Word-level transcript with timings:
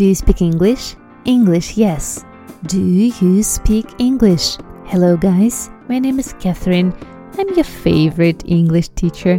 Do 0.00 0.06
you 0.06 0.14
speak 0.14 0.40
English? 0.40 0.96
English, 1.26 1.76
yes. 1.76 2.24
Do 2.68 2.80
you 2.80 3.42
speak 3.42 3.84
English? 3.98 4.56
Hello, 4.86 5.14
guys. 5.14 5.68
My 5.90 5.98
name 5.98 6.18
is 6.18 6.32
Catherine. 6.40 6.94
I'm 7.36 7.52
your 7.52 7.64
favorite 7.64 8.42
English 8.46 8.88
teacher. 8.96 9.38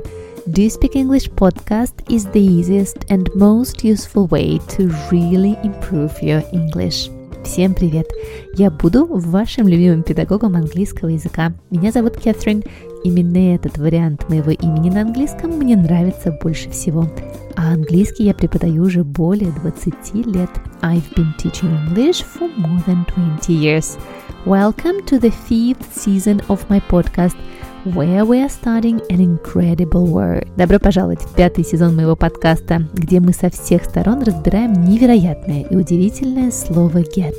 Do 0.51 0.61
You 0.61 0.69
Speak 0.69 0.95
English 0.95 1.31
podcast 1.31 2.05
is 2.13 2.27
the 2.27 2.39
easiest 2.39 3.05
and 3.09 3.27
most 3.33 3.83
useful 3.83 4.27
way 4.27 4.59
to 4.77 4.93
really 5.11 5.57
improve 5.63 6.21
your 6.21 6.43
English. 6.53 7.09
Всем 7.43 7.73
привет! 7.73 8.07
Я 8.55 8.69
буду 8.69 9.05
вашим 9.05 9.67
любимым 9.67 10.03
педагогом 10.03 10.55
английского 10.55 11.09
языка. 11.09 11.53
Меня 11.69 11.91
зовут 11.91 12.17
Кэтрин. 12.17 12.63
Именно 13.03 13.55
этот 13.55 13.77
вариант 13.77 14.29
моего 14.29 14.51
имени 14.51 14.89
на 14.89 15.01
английском 15.01 15.51
мне 15.51 15.75
нравится 15.75 16.37
больше 16.41 16.69
всего. 16.69 17.09
А 17.55 17.73
английский 17.73 18.25
я 18.25 18.33
преподаю 18.33 18.83
уже 18.83 19.03
более 19.03 19.51
20 19.51 20.13
лет. 20.27 20.49
I've 20.81 21.03
been 21.15 21.35
teaching 21.37 21.75
English 21.87 22.23
for 22.23 22.49
more 22.57 22.83
than 22.85 23.05
20 23.07 23.53
years. 23.53 23.97
Welcome 24.45 25.03
to 25.07 25.19
the 25.19 25.33
fifth 25.49 25.93
season 25.93 26.41
of 26.47 26.67
my 26.69 26.81
podcast– 26.89 27.35
where 27.85 28.25
we 28.25 28.39
are 28.41 28.49
studying 28.49 29.01
an 29.09 29.19
incredible 29.19 30.05
word. 30.07 30.47
Добро 30.55 30.79
пожаловать 30.79 31.21
в 31.21 31.33
пятый 31.33 31.63
сезон 31.63 31.95
моего 31.95 32.15
подкаста, 32.15 32.87
где 32.93 33.19
мы 33.19 33.33
со 33.33 33.49
всех 33.49 33.85
сторон 33.85 34.21
разбираем 34.21 34.73
невероятное 34.73 35.63
и 35.63 35.75
удивительное 35.75 36.51
слово 36.51 36.99
get. 36.99 37.35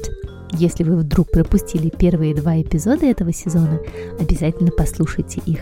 Если 0.50 0.82
вы 0.82 0.96
вдруг 0.96 1.30
пропустили 1.30 1.90
первые 1.90 2.34
два 2.34 2.60
эпизода 2.60 3.06
этого 3.06 3.32
сезона, 3.32 3.78
обязательно 4.20 4.70
послушайте 4.76 5.40
их. 5.46 5.60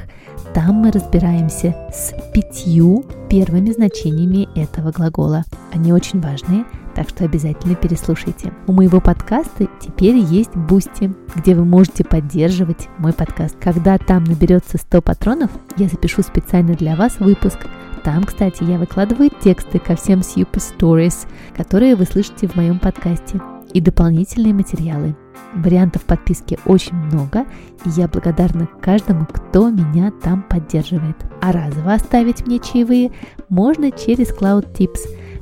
Там 0.55 0.77
мы 0.77 0.91
разбираемся 0.91 1.77
с 1.93 2.13
пятью 2.33 3.05
первыми 3.29 3.71
значениями 3.71 4.49
этого 4.59 4.91
глагола. 4.91 5.45
Они 5.73 5.93
очень 5.93 6.21
важные, 6.21 6.65
так 6.95 7.09
что 7.09 7.25
обязательно 7.25 7.75
переслушайте. 7.75 8.53
У 8.67 8.73
моего 8.73 9.01
подкаста 9.01 9.69
теперь 9.81 10.17
есть 10.17 10.55
Boosty, 10.55 11.13
где 11.37 11.55
вы 11.55 11.65
можете 11.65 12.05
поддерживать 12.05 12.89
мой 12.99 13.13
подкаст. 13.13 13.57
Когда 13.61 13.99
там 13.99 14.25
наберется 14.25 14.79
100 14.79 15.03
патронов, 15.03 15.51
я 15.77 15.89
запишу 15.89 16.23
специально 16.23 16.75
для 16.75 16.97
вас 16.97 17.19
выпуск. 17.21 17.59
Там, 18.05 18.25
кстати, 18.25 18.65
я 18.65 18.79
выкладываю 18.79 19.31
тексты 19.43 19.79
ко 19.79 19.95
всем 19.95 20.21
Super 20.21 20.61
Stories, 20.61 21.27
которые 21.57 21.97
вы 21.97 22.05
слышите 22.05 22.49
в 22.49 22.57
моем 22.57 22.79
подкасте, 22.79 23.41
и 23.73 23.81
дополнительные 23.81 24.55
материалы. 24.55 25.15
Вариантов 25.55 26.03
подписки 26.03 26.59
очень 26.65 26.95
много, 26.95 27.45
и 27.85 27.91
я 27.91 28.09
благодарна 28.09 28.69
каждому, 28.81 29.27
кто 29.27 29.69
меня 29.71 30.13
там 30.23 30.43
поддерживает. 30.43 31.17
А 31.41 31.53
разово 31.53 31.95
оставить 31.95 32.47
мне 32.47 32.59
чаевые 32.59 33.11
можно 33.49 33.91
через 33.91 34.31
Cloud 34.31 34.73
Tips. 34.73 35.01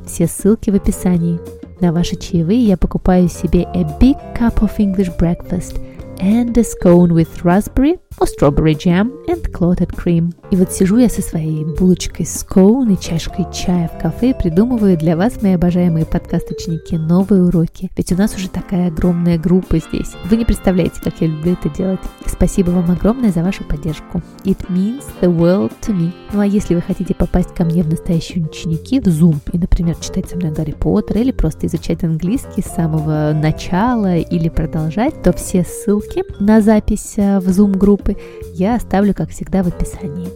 Все 0.08 0.26
ссылки 0.26 0.70
в 0.70 0.74
описании. 0.74 1.38
На 1.80 1.92
ваши 1.92 2.16
чаевые 2.16 2.64
я 2.64 2.78
покупаю 2.78 3.28
себе 3.28 3.68
a 3.74 3.82
big 4.00 4.16
cup 4.34 4.56
of 4.60 4.76
English 4.78 5.14
breakfast 5.18 5.78
and 6.18 6.56
a 6.56 6.64
scone 6.64 7.12
with 7.12 7.28
raspberry 7.44 8.00
or 8.20 8.26
strawberry 8.26 8.74
jam 8.74 9.12
and 9.28 9.50
clotted 9.52 9.94
cream. 9.94 10.34
И 10.50 10.56
вот 10.56 10.72
сижу 10.72 10.98
я 10.98 11.08
со 11.08 11.22
своей 11.22 11.64
булочкой 11.64 12.26
скоун 12.26 12.90
и 12.90 12.98
чашкой 12.98 13.46
чая 13.52 13.88
в 13.88 14.00
кафе 14.00 14.30
и 14.30 14.34
придумываю 14.34 14.96
для 14.96 15.16
вас, 15.16 15.42
мои 15.42 15.52
обожаемые 15.54 16.06
подкаст-ученики, 16.06 16.96
новые 16.96 17.44
уроки. 17.44 17.90
Ведь 17.96 18.12
у 18.12 18.16
нас 18.16 18.34
уже 18.34 18.48
такая 18.48 18.88
огромная 18.88 19.38
группа 19.38 19.78
здесь. 19.78 20.12
Вы 20.24 20.36
не 20.36 20.44
представляете, 20.44 21.00
как 21.02 21.20
я 21.20 21.28
люблю 21.28 21.52
это 21.52 21.68
делать. 21.68 22.00
Спасибо 22.26 22.70
вам 22.70 22.90
огромное 22.90 23.30
за 23.30 23.42
вашу 23.42 23.64
поддержку. 23.64 24.22
It 24.44 24.58
means 24.68 25.04
the 25.20 25.34
world 25.34 25.72
to 25.82 25.94
me. 25.94 26.12
Ну 26.32 26.40
а 26.40 26.46
если 26.46 26.74
вы 26.74 26.80
хотите 26.80 27.14
попасть 27.14 27.54
ко 27.54 27.64
мне 27.64 27.82
в 27.82 27.88
настоящие 27.88 28.44
ученики 28.44 29.00
в 29.00 29.06
Zoom 29.06 29.36
и, 29.52 29.58
например, 29.58 29.96
читать 29.96 30.28
со 30.28 30.36
мной 30.36 30.52
Гарри 30.52 30.72
Поттер 30.72 31.18
или 31.18 31.30
просто 31.30 31.66
изучать 31.66 32.04
английский 32.04 32.62
с 32.62 32.74
самого 32.74 33.32
начала 33.34 34.16
или 34.16 34.48
продолжать, 34.48 35.22
то 35.22 35.32
все 35.32 35.64
ссылки 35.64 36.24
на 36.40 36.60
запись 36.60 37.14
э, 37.16 37.40
в 37.40 37.48
Zoom 37.48 37.76
группы 38.07 38.13
группы 38.13 38.17
я 38.55 38.75
оставлю, 38.75 39.13
как 39.13 39.29
всегда, 39.29 39.61
в 39.61 39.67
описании. 39.67 40.29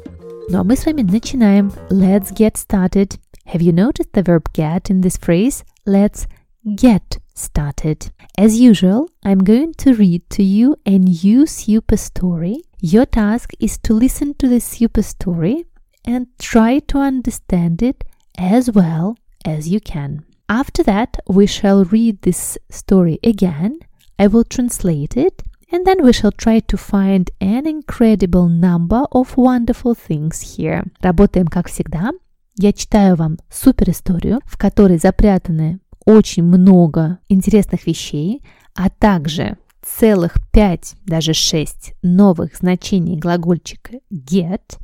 Ну 0.50 0.60
а 0.60 0.64
мы 0.64 0.76
с 0.76 0.86
вами 0.86 1.02
начинаем. 1.02 1.72
Let's 1.90 2.34
get 2.34 2.56
started. 2.56 3.18
Have 3.46 3.62
you 3.62 3.72
noticed 3.72 4.12
the 4.12 4.24
verb 4.24 4.52
get 4.54 4.90
in 4.90 5.02
this 5.02 5.18
phrase? 5.18 5.64
Let's 5.86 6.28
get 6.66 7.20
started. 7.34 8.12
As 8.38 8.60
usual, 8.60 9.08
I'm 9.24 9.40
going 9.40 9.74
to 9.76 9.94
read 9.94 10.30
to 10.32 10.44
you 10.44 10.76
a 10.86 10.98
new 10.98 11.46
super 11.46 11.96
story. 11.96 12.64
Your 12.82 13.06
task 13.06 13.54
is 13.60 13.78
to 13.80 13.94
listen 13.94 14.34
to 14.40 14.50
the 14.50 14.60
super 14.60 15.02
story 15.02 15.66
and 16.06 16.28
try 16.40 16.80
to 16.80 16.98
understand 17.00 17.82
it 17.82 18.04
as 18.38 18.70
well 18.72 19.16
as 19.46 19.70
you 19.70 19.80
can. 19.80 20.26
After 20.50 20.84
that, 20.84 21.18
we 21.28 21.48
shall 21.48 21.86
read 21.86 22.22
this 22.24 22.58
story 22.70 23.20
again. 23.24 23.80
I 24.20 24.28
will 24.28 24.44
translate 24.44 25.16
it 25.16 25.44
and 25.73 25.87
then 25.87 26.05
we 26.05 26.13
shall 26.13 26.33
try 26.33 26.61
to 26.61 26.77
find 26.77 27.31
an 27.41 27.67
incredible 27.67 28.49
number 28.49 29.07
of 29.11 29.37
wonderful 29.37 29.95
things 29.95 30.41
here. 30.57 30.85
Работаем 31.01 31.47
как 31.47 31.69
всегда. 31.69 32.11
Я 32.57 32.73
читаю 32.73 33.17
вам 33.17 33.39
супер 33.51 33.91
историю, 33.91 34.41
в 34.45 34.59
которой 34.59 34.99
запрятаны 34.99 35.81
очень 36.05 36.43
много 36.43 37.19
интересных 37.29 37.87
вещей, 37.87 38.43
а 38.75 38.91
также 38.91 39.57
целых 39.83 40.35
пять, 40.53 40.95
даже 41.07 41.33
шесть 41.33 41.95
новых 42.03 42.57
значений 42.57 43.17
глагольчика 43.17 43.99
get. 44.13 44.79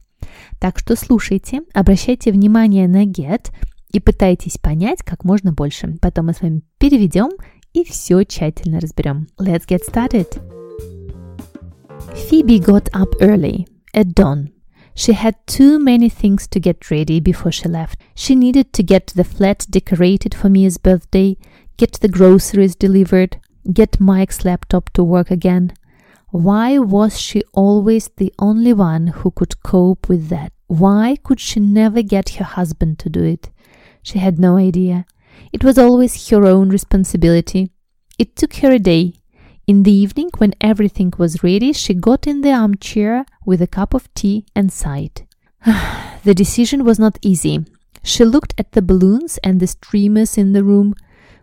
Так 0.58 0.78
что 0.78 0.96
слушайте, 0.96 1.60
обращайте 1.74 2.32
внимание 2.32 2.88
на 2.88 3.04
get 3.04 3.50
и 3.90 4.00
пытайтесь 4.00 4.58
понять 4.58 5.02
как 5.02 5.24
можно 5.24 5.52
больше. 5.52 5.96
Потом 6.00 6.26
мы 6.26 6.32
с 6.32 6.40
вами 6.40 6.62
переведем 6.78 7.30
и 7.72 7.84
все 7.84 8.24
тщательно 8.24 8.80
разберем. 8.80 9.28
Let's 9.38 9.66
get 9.68 9.80
started! 9.86 10.57
Phoebe 12.14 12.58
got 12.58 12.88
up 12.92 13.08
early, 13.20 13.66
at 13.94 14.14
dawn. 14.14 14.52
She 14.94 15.12
had 15.12 15.36
too 15.46 15.78
many 15.78 16.08
things 16.08 16.46
to 16.48 16.60
get 16.60 16.90
ready 16.90 17.20
before 17.20 17.52
she 17.52 17.68
left. 17.68 18.00
She 18.14 18.34
needed 18.34 18.72
to 18.72 18.82
get 18.82 19.08
the 19.08 19.24
flat 19.24 19.66
decorated 19.70 20.34
for 20.34 20.48
Mia's 20.48 20.78
birthday, 20.78 21.36
get 21.76 21.92
the 22.00 22.08
groceries 22.08 22.74
delivered, 22.74 23.40
get 23.72 24.00
Mike's 24.00 24.44
laptop 24.44 24.90
to 24.94 25.04
work 25.04 25.30
again. 25.30 25.72
Why 26.30 26.78
was 26.78 27.18
she 27.20 27.42
always 27.54 28.10
the 28.16 28.34
only 28.38 28.72
one 28.72 29.06
who 29.08 29.30
could 29.30 29.62
cope 29.62 30.08
with 30.08 30.28
that? 30.28 30.52
Why 30.66 31.16
could 31.22 31.40
she 31.40 31.60
never 31.60 32.02
get 32.02 32.30
her 32.30 32.44
husband 32.44 32.98
to 32.98 33.08
do 33.08 33.22
it? 33.22 33.50
She 34.02 34.18
had 34.18 34.38
no 34.38 34.56
idea. 34.56 35.06
It 35.52 35.64
was 35.64 35.78
always 35.78 36.28
her 36.28 36.44
own 36.44 36.68
responsibility. 36.70 37.70
It 38.18 38.36
took 38.36 38.54
her 38.56 38.72
a 38.72 38.78
day, 38.78 39.14
in 39.68 39.82
the 39.82 39.92
evening, 39.92 40.30
when 40.38 40.54
everything 40.62 41.12
was 41.18 41.42
ready, 41.42 41.74
she 41.74 41.92
got 41.92 42.26
in 42.26 42.40
the 42.40 42.50
armchair 42.50 43.26
with 43.44 43.60
a 43.60 43.66
cup 43.66 43.92
of 43.92 44.12
tea 44.14 44.46
and 44.56 44.72
sighed. 44.72 45.26
the 46.24 46.34
decision 46.34 46.84
was 46.84 46.98
not 46.98 47.18
easy. 47.20 47.66
She 48.02 48.24
looked 48.24 48.54
at 48.56 48.72
the 48.72 48.80
balloons 48.80 49.38
and 49.44 49.60
the 49.60 49.66
streamers 49.66 50.38
in 50.38 50.54
the 50.54 50.64
room. 50.64 50.94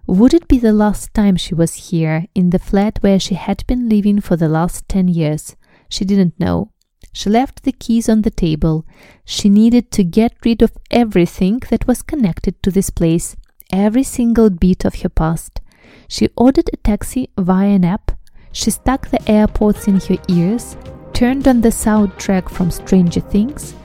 Would 0.07 0.33
it 0.33 0.47
be 0.47 0.57
the 0.57 0.73
last 0.73 1.13
time 1.13 1.35
she 1.35 1.53
was 1.53 1.91
here, 1.91 2.25
in 2.33 2.49
the 2.49 2.57
flat 2.57 2.97
where 3.01 3.19
she 3.19 3.35
had 3.35 3.63
been 3.67 3.87
living 3.87 4.19
for 4.21 4.35
the 4.35 4.49
last 4.49 4.89
ten 4.89 5.07
years? 5.07 5.55
She 5.87 6.03
didn't 6.03 6.39
know. 6.39 6.71
She 7.13 7.29
left 7.29 7.61
the 7.61 7.73
keys 7.73 8.09
on 8.09 8.23
the 8.23 8.31
table. 8.31 8.87
She 9.23 9.49
needed 9.49 9.91
to 9.91 10.03
get 10.03 10.33
rid 10.43 10.63
of 10.63 10.75
everything 10.89 11.61
that 11.69 11.85
was 11.85 12.01
connected 12.01 12.61
to 12.63 12.71
this 12.71 12.89
place, 12.89 13.35
every 13.71 14.03
single 14.03 14.49
bit 14.49 14.83
of 14.83 14.95
her 15.01 15.09
past. 15.09 15.61
She 16.07 16.29
ordered 16.37 16.69
a 16.73 16.77
taxi 16.77 17.29
via 17.37 17.69
an 17.69 17.85
app. 17.85 18.11
She 18.51 18.71
stuck 18.71 19.09
the 19.09 19.19
AirPods 19.19 19.87
in 19.87 19.99
her 20.01 20.23
ears, 20.27 20.77
turned 21.13 21.47
on 21.47 21.61
the 21.61 21.69
soundtrack 21.69 22.49
from 22.49 22.71
Stranger 22.71 23.19
Things, 23.19 23.75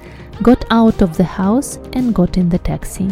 got 0.42 0.64
out 0.70 1.02
of 1.02 1.16
the 1.16 1.24
house, 1.24 1.76
and 1.92 2.14
got 2.14 2.36
in 2.36 2.48
the 2.48 2.58
taxi. 2.58 3.08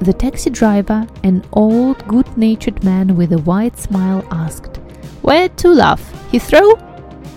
The 0.00 0.12
taxi 0.12 0.50
driver, 0.50 1.06
an 1.24 1.44
old, 1.52 2.06
good 2.08 2.36
natured 2.36 2.82
man 2.82 3.16
with 3.16 3.32
a 3.32 3.38
wide 3.38 3.78
smile, 3.78 4.26
asked, 4.30 4.78
Where 5.22 5.48
to, 5.48 5.68
love? 5.68 6.00
Heathrow? 6.30 6.78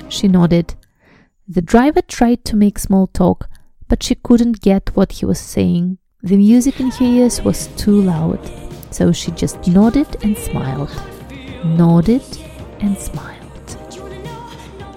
She 0.10 0.28
nodded. 0.28 0.76
The 1.48 1.62
driver 1.62 2.02
tried 2.02 2.46
to 2.46 2.56
make 2.56 2.80
small 2.80 3.08
talk, 3.08 3.50
but 3.90 4.02
she 4.02 4.16
couldn't 4.16 4.62
get 4.62 4.96
what 4.96 5.14
he 5.14 5.26
was 5.26 5.40
saying. 5.40 5.98
The 6.22 6.38
music 6.38 6.80
in 6.80 6.90
her 6.90 7.06
ears 7.06 7.42
was 7.42 7.68
too 7.76 8.02
loud, 8.02 8.40
so 8.94 9.12
she 9.12 9.32
just 9.32 9.58
nodded 9.68 10.08
and 10.24 10.38
smiled. 10.38 10.92
nodded 11.64 12.24
and 12.82 12.98
smiled. 13.00 13.40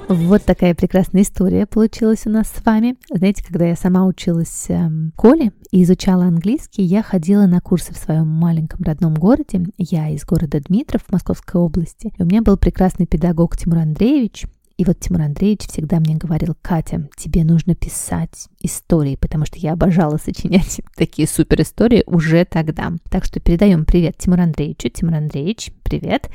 Вот 0.08 0.44
такая 0.44 0.74
прекрасная 0.74 1.22
история 1.22 1.66
получилась 1.66 2.26
у 2.26 2.30
нас 2.30 2.46
с 2.48 2.64
вами. 2.64 2.96
Знаете, 3.12 3.44
когда 3.44 3.66
я 3.66 3.74
сама 3.74 4.06
училась 4.06 4.66
эм, 4.68 5.10
в 5.10 5.18
школе 5.18 5.52
и 5.72 5.82
изучала 5.82 6.26
английский, 6.26 6.82
я 6.82 7.02
ходила 7.02 7.46
на 7.46 7.60
курсы 7.60 7.92
в 7.92 7.96
своем 7.96 8.28
маленьком 8.28 8.84
родном 8.84 9.14
городе. 9.14 9.66
Я 9.78 10.10
из 10.10 10.24
города 10.24 10.60
Дмитров 10.60 11.02
в 11.02 11.12
Московской 11.12 11.60
области. 11.60 12.12
И 12.16 12.22
у 12.22 12.24
меня 12.24 12.40
был 12.40 12.56
прекрасный 12.56 13.06
педагог 13.06 13.56
Тимур 13.56 13.78
Андреевич, 13.78 14.46
И 14.78 14.84
вот 14.84 15.00
Тимур 15.00 15.22
Андреевич 15.22 15.68
всегда 15.68 16.00
мне 16.00 16.16
говорил, 16.16 16.54
Катя, 16.60 17.08
тебе 17.16 17.44
нужно 17.44 17.74
писать 17.74 18.48
истории, 18.60 19.16
потому 19.16 19.46
что 19.46 19.58
я 19.58 19.72
обожала 19.72 20.18
сочинять 20.18 20.82
такие 20.96 21.26
супер 21.26 21.62
истории 21.62 22.04
уже 22.06 22.44
тогда. 22.44 22.92
Так 23.10 23.24
что 23.24 23.40
передаем 23.40 23.86
привет 23.86 24.18
Тимур 24.18 24.40
Андреевичу. 24.40 24.90
Тимур 24.90 25.14
Андреевич, 25.14 25.72
привет. 25.82 26.28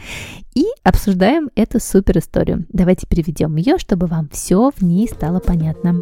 И 0.55 0.65
обсуждаем 0.83 1.51
эту 1.55 1.79
супер 1.79 2.17
историю. 2.17 2.65
Давайте 2.69 3.05
переведем 3.05 3.55
ее, 3.57 3.77
чтобы 3.77 4.07
вам 4.07 4.27
все 4.29 4.71
в 4.75 4.81
ней 4.81 5.07
стало 5.07 5.39
понятно. 5.39 6.01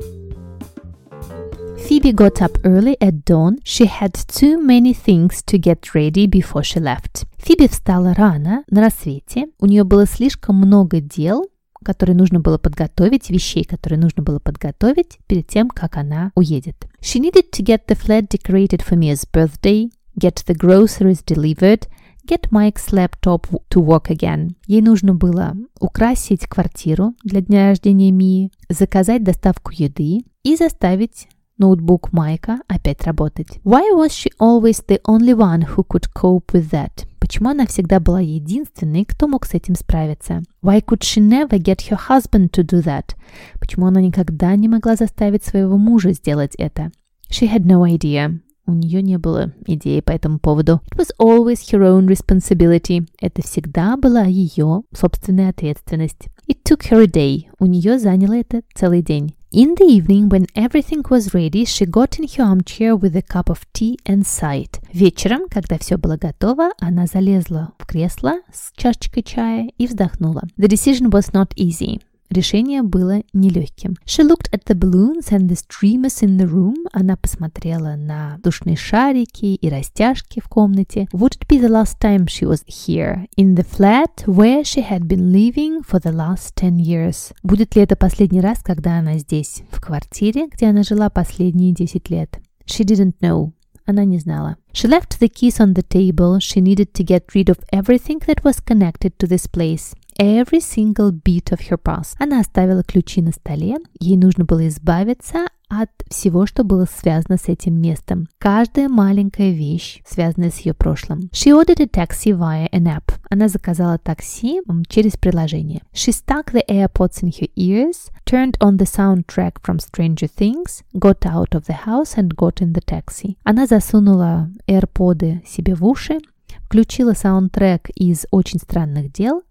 Phoebe 1.89 2.13
got 2.13 2.39
up 2.41 2.57
early 2.63 2.97
at 2.99 3.25
dawn. 3.25 3.57
She 3.65 3.85
had 3.85 4.13
too 4.13 4.57
many 4.57 4.93
things 4.93 5.43
to 5.45 5.59
get 5.59 5.93
ready 5.93 6.25
before 6.25 6.61
she 6.61 6.79
left. 6.79 7.25
Фиби 7.37 7.67
встала 7.67 8.13
рано, 8.13 8.63
на 8.69 8.81
рассвете. 8.81 9.47
У 9.59 9.65
нее 9.65 9.83
было 9.83 10.05
слишком 10.05 10.55
много 10.55 11.01
дел, 11.01 11.45
которые 11.89 12.15
нужно 12.15 12.39
было 12.39 12.59
подготовить, 12.59 13.31
вещей, 13.31 13.63
которые 13.63 13.97
нужно 13.97 14.21
было 14.21 14.37
подготовить 14.37 15.17
перед 15.25 15.47
тем, 15.47 15.69
как 15.69 15.97
она 15.97 16.31
уедет. 16.35 16.75
She 17.01 17.19
needed 17.19 17.49
to 17.51 17.65
get 17.65 17.87
the 17.87 17.97
flat 17.99 18.27
decorated 18.27 18.83
for 18.87 18.95
Mia's 18.95 19.27
birthday, 19.27 19.89
get 20.15 20.45
the 20.45 20.55
groceries 20.55 21.23
delivered, 21.25 21.87
get 22.27 22.51
Mike's 22.51 22.91
laptop 22.91 23.47
to 23.71 23.83
work 23.83 24.11
again. 24.11 24.51
Ей 24.67 24.83
нужно 24.83 25.15
было 25.15 25.55
украсить 25.79 26.45
квартиру 26.45 27.15
для 27.23 27.41
дня 27.41 27.69
рождения 27.69 28.11
Мии, 28.11 28.51
заказать 28.69 29.23
доставку 29.23 29.71
еды 29.71 30.25
и 30.43 30.55
заставить 30.55 31.27
ноутбук 31.57 32.13
Майка 32.13 32.59
опять 32.67 33.03
работать. 33.03 33.59
Why 33.63 33.91
was 33.95 34.11
she 34.11 34.29
always 34.39 34.85
the 34.87 35.01
only 35.07 35.33
one 35.33 35.63
who 35.75 35.83
could 35.83 36.13
cope 36.13 36.53
with 36.53 36.69
that? 36.69 37.08
Почему 37.29 37.49
она 37.49 37.67
всегда 37.67 37.99
была 37.99 38.21
единственной, 38.21 39.05
кто 39.05 39.27
мог 39.27 39.45
с 39.45 39.53
этим 39.53 39.75
справиться? 39.75 40.41
Why 40.63 40.83
could 40.83 41.01
she 41.01 41.21
never 41.21 41.59
get 41.59 41.87
her 41.91 41.99
husband 42.09 42.49
to 42.53 42.63
do 42.63 42.81
that? 42.83 43.15
Почему 43.59 43.85
она 43.85 44.01
никогда 44.01 44.55
не 44.55 44.67
могла 44.67 44.95
заставить 44.95 45.43
своего 45.43 45.77
мужа 45.77 46.13
сделать 46.13 46.55
это? 46.57 46.89
She 47.29 47.47
had 47.47 47.65
no 47.65 47.83
idea. 47.83 48.39
У 48.65 48.73
нее 48.73 49.03
не 49.03 49.19
было 49.19 49.53
идеи 49.67 49.99
по 49.99 50.11
этому 50.11 50.39
поводу. 50.39 50.81
It 50.91 50.97
was 50.97 51.11
always 51.19 51.59
her 51.71 51.81
own 51.81 52.07
responsibility. 52.07 53.07
Это 53.21 53.43
всегда 53.43 53.95
была 53.95 54.23
ее 54.23 54.81
собственная 54.91 55.51
ответственность. 55.51 56.29
It 56.47 56.63
took 56.67 56.89
her 56.89 57.03
a 57.03 57.05
day. 57.05 57.45
У 57.59 57.67
нее 57.67 57.99
заняло 57.99 58.33
это 58.33 58.63
целый 58.73 59.03
день. 59.03 59.35
In 59.50 59.76
the 59.76 59.84
evening, 59.84 60.28
when 60.28 60.46
everything 60.56 61.02
was 61.08 61.32
ready, 61.32 61.64
she 61.64 61.86
got 61.86 62.18
in 62.18 62.26
her 62.26 62.42
armchair 62.42 62.96
with 62.96 63.14
a 63.14 63.22
cup 63.22 63.48
of 63.48 63.64
tea 63.72 63.98
and 64.04 64.26
sighed. 64.26 64.80
Вечером, 64.92 65.48
когда 65.48 65.78
все 65.78 65.96
было 65.96 66.16
готово, 66.16 66.72
она 66.80 67.06
залезла 67.06 67.72
в 67.78 67.86
кресло 67.86 68.40
с 68.52 68.72
чашечкой 68.76 69.22
чая 69.22 69.70
и 69.78 69.86
вздохнула. 69.86 70.42
The 70.58 70.68
decision 70.68 71.10
was 71.10 71.32
not 71.32 71.54
easy. 71.56 72.00
Решение 72.29 72.83
было 72.83 73.23
нелегким. 73.33 73.95
She 74.05 74.23
looked 74.23 74.51
at 74.51 74.65
the 74.65 74.75
balloons 74.75 75.31
and 75.31 75.49
the 75.49 75.55
streamers 75.55 76.21
in 76.21 76.37
the 76.37 76.47
room. 76.47 76.75
Она 76.93 77.17
посмотрела 77.17 77.95
на 77.95 78.37
душные 78.43 78.75
шарики 78.75 79.55
и 79.55 79.69
растяжки 79.69 80.39
в 80.39 80.47
комнате. 80.47 81.07
Would 81.11 81.39
it 81.39 81.47
be 81.47 81.59
the 81.59 81.69
last 81.69 81.99
time 81.99 82.27
she 82.27 82.45
was 82.45 82.63
here? 82.67 83.25
In 83.35 83.55
the 83.55 83.65
flat 83.65 84.27
where 84.27 84.63
she 84.63 84.87
had 84.87 85.07
been 85.07 85.31
living 85.31 85.81
for 85.81 85.99
the 85.99 86.13
last 86.13 86.53
ten 86.53 86.77
years. 86.77 87.33
Будет 87.41 87.75
ли 87.75 87.81
это 87.81 87.95
последний 87.95 88.41
раз, 88.41 88.59
когда 88.61 88.99
она 88.99 89.17
здесь, 89.17 89.63
в 89.71 89.81
квартире, 89.81 90.49
где 90.49 90.67
она 90.67 90.83
жила 90.83 91.09
последние 91.09 91.73
10 91.73 92.11
лет? 92.11 92.39
She 92.67 92.85
didn't 92.85 93.15
know. 93.21 93.53
Она 93.85 94.05
не 94.05 94.19
знала. 94.19 94.57
She 94.71 94.87
left 94.87 95.19
the 95.19 95.27
keys 95.27 95.57
on 95.57 95.73
the 95.73 95.83
table. 95.83 96.37
She 96.37 96.61
needed 96.61 96.91
to 96.93 97.03
get 97.03 97.23
rid 97.33 97.49
of 97.49 97.57
everything 97.71 98.19
that 98.27 98.43
was 98.43 98.63
connected 98.63 99.17
to 99.17 99.27
this 99.27 99.47
place 99.47 99.95
every 100.19 100.59
single 100.59 101.11
bit 101.11 101.51
of 101.51 101.61
her 101.69 101.77
past. 101.77 102.15
Она 102.19 102.41
оставила 102.41 102.83
ключи 102.83 103.21
на 103.21 103.31
столе, 103.31 103.77
ей 103.99 104.17
нужно 104.17 104.45
было 104.45 104.67
избавиться 104.67 105.47
от 105.69 105.89
всего, 106.09 106.45
что 106.45 106.63
было 106.63 106.85
связано 106.85 107.37
с 107.37 107.47
этим 107.47 107.79
местом. 107.79 108.27
Каждая 108.39 108.89
маленькая 108.89 109.51
вещь, 109.51 110.01
связанная 110.05 110.49
с 110.49 110.57
ее 110.59 110.73
прошлым. 110.73 111.29
She 111.31 111.53
ordered 111.53 111.79
a 111.79 111.85
taxi 111.85 112.31
via 112.31 112.67
an 112.71 112.85
app. 112.85 113.13
Она 113.29 113.47
заказала 113.47 113.97
такси 113.99 114.61
через 114.87 115.13
приложение. 115.13 115.83
She 115.93 116.11
stuck 116.11 116.51
the 116.51 116.65
AirPods 116.67 117.21
in 117.21 117.31
her 117.39 117.49
ears, 117.55 118.09
turned 118.25 118.57
on 118.59 118.77
the 118.77 118.85
soundtrack 118.85 119.61
from 119.63 119.77
Stranger 119.77 120.27
Things, 120.27 120.83
got 120.93 121.25
out 121.25 121.53
of 121.53 121.65
the 121.67 121.85
house 121.85 122.15
and 122.17 122.35
got 122.35 122.61
in 122.61 122.73
the 122.73 122.83
taxi. 122.83 123.37
Она 123.43 123.67
засунула 123.67 124.49
AirPods 124.67 125.45
себе 125.45 125.75
в 125.75 125.85
уши, 125.85 126.17
включила 126.65 127.13
саундтрек 127.13 127.89
из 127.95 128.25
«Очень 128.31 128.59
странных 128.59 129.11
дел», 129.11 129.43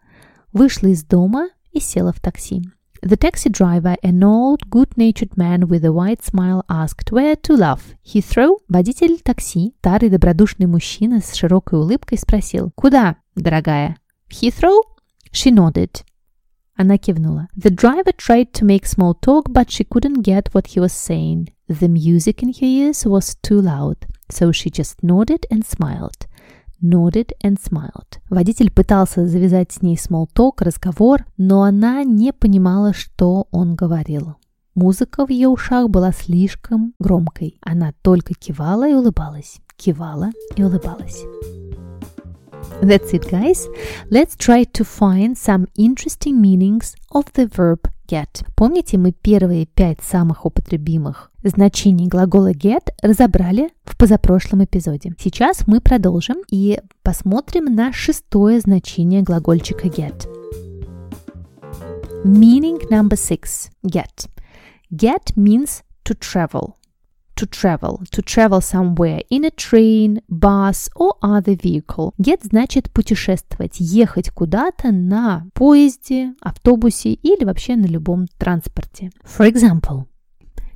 вышла 0.53 0.87
из 0.87 1.03
дома 1.03 1.49
и 1.71 1.79
села 1.79 2.13
в 2.13 2.19
такси. 2.19 2.63
The 3.01 3.17
taxi 3.17 3.49
driver, 3.49 3.97
an 4.01 4.23
old, 4.23 4.69
good-natured 4.69 5.35
man 5.35 5.67
with 5.67 5.83
a 5.83 5.91
wide 5.91 6.21
smile, 6.23 6.63
asked 6.69 7.11
where 7.11 7.35
to 7.35 7.57
love. 7.57 7.81
Heathrow? 8.05 8.59
Водитель 8.69 9.19
такси, 9.19 9.73
старый 9.79 10.09
добродушный 10.09 10.67
мужчина 10.67 11.19
с 11.19 11.33
широкой 11.33 11.79
улыбкой 11.79 12.17
спросил. 12.17 12.71
Куда, 12.75 13.17
дорогая? 13.35 13.97
Heathrow? 14.29 14.79
She 15.33 15.51
nodded. 15.51 16.05
Она 16.77 16.97
кивнула. 16.97 17.49
The 17.57 17.75
driver 17.75 18.13
tried 18.15 18.53
to 18.53 18.65
make 18.65 18.85
small 18.85 19.13
talk, 19.19 19.51
but 19.51 19.69
she 19.69 19.83
couldn't 19.83 20.23
get 20.23 20.53
what 20.53 20.67
he 20.67 20.79
was 20.79 20.93
saying. 20.93 21.49
The 21.67 21.89
music 21.89 22.41
in 22.41 22.53
her 22.53 22.65
ears 22.65 23.05
was 23.05 23.35
too 23.41 23.59
loud, 23.59 24.07
so 24.29 24.53
she 24.53 24.71
just 24.71 25.03
nodded 25.03 25.45
and 25.51 25.65
smiled 25.65 26.25
Nodded 26.82 27.32
and 27.42 27.58
smiled. 27.60 28.18
Водитель 28.30 28.70
пытался 28.70 29.26
завязать 29.26 29.72
с 29.72 29.82
ней 29.82 29.96
small 29.96 30.26
talk, 30.34 30.62
разговор, 30.64 31.24
но 31.36 31.62
она 31.62 32.04
не 32.04 32.32
понимала, 32.32 32.92
что 32.92 33.46
он 33.50 33.74
говорил. 33.74 34.36
Музыка 34.74 35.26
в 35.26 35.30
ее 35.30 35.48
ушах 35.48 35.88
была 35.88 36.12
слишком 36.12 36.94
громкой. 36.98 37.58
Она 37.62 37.92
только 38.02 38.34
кивала 38.34 38.88
и 38.88 38.94
улыбалась, 38.94 39.58
кивала 39.76 40.30
и 40.56 40.62
улыбалась. 40.62 41.24
That's 42.82 43.12
it, 43.12 43.28
guys. 43.28 43.68
Let's 44.10 44.36
try 44.36 44.64
to 44.64 44.84
find 44.84 45.36
some 45.36 45.66
interesting 45.76 46.40
meanings 46.40 46.94
of 47.10 47.24
the 47.34 47.46
verb 47.46 47.90
get. 48.06 48.44
Помните, 48.54 48.98
мы 48.98 49.12
первые 49.12 49.66
пять 49.66 50.00
самых 50.00 50.46
употребимых 50.46 51.30
значений 51.42 52.06
глагола 52.06 52.52
get 52.52 52.90
разобрали 53.02 53.70
в 53.84 53.96
позапрошлом 53.96 54.64
эпизоде. 54.64 55.14
Сейчас 55.18 55.66
мы 55.66 55.80
продолжим 55.80 56.38
и 56.50 56.80
посмотрим 57.02 57.64
на 57.74 57.92
шестое 57.92 58.60
значение 58.60 59.22
глагольчика 59.22 59.88
get. 59.88 60.26
Meaning 62.24 62.80
number 62.90 63.16
six. 63.16 63.70
Get. 63.84 64.28
Get 64.90 65.36
means 65.36 65.82
to 66.04 66.14
travel. 66.18 66.74
to 67.37 67.45
travel. 67.45 68.01
To 68.11 68.21
travel 68.21 68.61
somewhere 68.61 69.21
in 69.29 69.43
a 69.43 69.51
train, 69.51 70.21
bus 70.29 70.89
or 70.95 71.15
other 71.21 71.55
vehicle. 71.55 72.13
Get 72.19 72.43
значит 72.43 72.91
путешествовать, 72.91 73.79
ехать 73.79 74.29
куда-то 74.29 74.91
на 74.91 75.45
поезде, 75.53 76.33
автобусе 76.41 77.13
или 77.13 77.43
вообще 77.43 77.75
на 77.75 77.85
любом 77.85 78.27
транспорте. 78.37 79.11
For 79.25 79.51
example, 79.51 80.05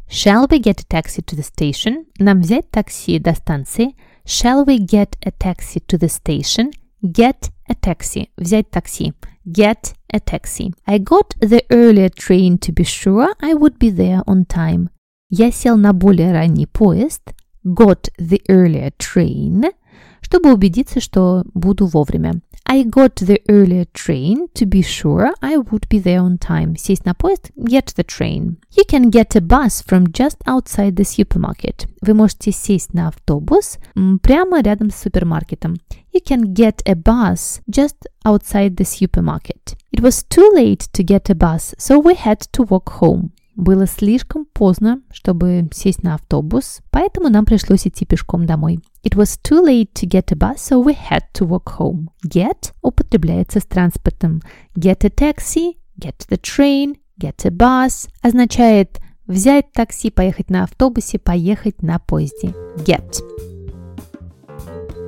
Shall 0.09 0.47
we 0.47 0.59
get 0.59 0.79
a 0.79 0.85
taxi 0.85 1.21
to 1.21 1.35
the 1.35 1.43
station? 1.43 2.05
Нам 2.17 2.39
взять 2.39 2.71
такси 2.71 3.19
до 3.19 3.33
станции. 3.33 3.93
Shall 4.25 4.65
we 4.65 4.77
get 4.77 5.17
a 5.21 5.31
taxi 5.31 5.81
to 5.81 5.97
the 5.97 6.07
station? 6.07 6.71
Get 7.03 7.51
a 7.67 7.75
taxi. 7.75 8.29
Взять 8.37 8.69
такси. 8.69 9.13
Get 9.45 9.93
a 10.13 10.19
taxi. 10.21 10.73
I 10.85 10.99
got 10.99 11.35
the 11.41 11.61
earlier 11.69 12.09
train 12.09 12.57
to 12.59 12.71
be 12.71 12.85
sure 12.85 13.33
I 13.41 13.53
would 13.53 13.77
be 13.77 13.89
there 13.89 14.21
on 14.25 14.45
time. 14.45 14.89
Я 15.31 15.51
сел 15.51 15.75
на 15.75 15.91
более 15.91 16.31
ранний 16.31 16.67
поезд, 16.67 17.33
got 17.65 18.09
the 18.17 18.41
earlier 18.47 18.93
train, 18.97 19.73
чтобы 20.21 20.53
убедиться, 20.53 21.01
что 21.01 21.43
буду 21.53 21.85
вовремя. 21.85 22.41
I 22.63 22.83
got 22.83 23.15
the 23.15 23.41
earlier 23.47 23.85
train 23.93 24.47
to 24.53 24.65
be 24.65 24.81
sure 24.81 25.33
I 25.41 25.57
would 25.57 25.87
be 25.89 26.01
there 26.01 26.21
on 26.21 26.37
time. 26.37 26.77
Сесть 26.77 27.05
на 27.05 27.13
поезд, 27.13 27.51
get 27.57 27.93
the 27.97 28.05
train. 28.05 28.57
You 28.77 28.85
can 28.87 29.09
get 29.09 29.35
a 29.35 29.41
bus 29.41 29.83
from 29.85 30.11
just 30.11 30.37
outside 30.45 30.95
the 30.95 31.05
supermarket. 31.05 31.87
Вы 32.01 32.13
можете 32.13 32.51
сесть 32.51 32.93
на 32.93 33.09
автобус 33.09 33.79
прямо 34.21 34.61
рядом 34.61 34.91
с 34.91 34.95
супермаркетом. 34.95 35.75
You 36.13 36.21
can 36.25 36.53
get 36.53 36.81
a 36.85 36.95
bus 36.95 37.61
just 37.69 37.97
outside 38.23 38.75
the 38.75 38.85
supermarket. 38.85 39.75
It 39.91 40.01
was 40.01 40.23
too 40.27 40.49
late 40.53 40.87
to 40.93 41.03
get 41.03 41.29
a 41.29 41.35
bus, 41.35 41.75
so 41.77 41.99
we 41.99 42.15
had 42.15 42.39
to 42.53 42.63
walk 42.63 42.99
home. 43.01 43.31
Было 43.54 43.86
слишком 43.86 44.46
поздно, 44.46 45.02
чтобы 45.10 45.68
сесть 45.72 46.02
на 46.02 46.14
автобус, 46.14 46.80
поэтому 46.90 47.28
нам 47.28 47.44
пришлось 47.44 47.86
идти 47.86 48.06
пешком 48.06 48.46
домой. 48.46 48.80
It 49.04 49.14
was 49.14 49.38
too 49.42 49.62
late 49.62 49.92
to 49.94 50.08
get 50.08 50.32
a 50.32 50.36
bus, 50.36 50.56
so 50.56 50.82
we 50.82 50.96
had 51.10 51.24
to 51.34 51.46
walk 51.46 51.76
home. 51.78 52.08
Get 52.24 52.72
употребляется 52.82 53.60
с 53.60 53.64
транспортом. 53.64 54.40
Get 54.74 55.04
a 55.04 55.10
taxi, 55.10 55.76
get 55.98 56.26
the 56.28 56.40
train, 56.40 56.96
get 57.20 57.44
a 57.44 57.50
bus 57.50 58.08
означает 58.22 59.00
взять 59.26 59.72
такси, 59.72 60.10
поехать 60.10 60.50
на 60.50 60.64
автобусе, 60.64 61.18
поехать 61.18 61.82
на 61.82 61.98
поезде. 61.98 62.54
Get. 62.78 63.20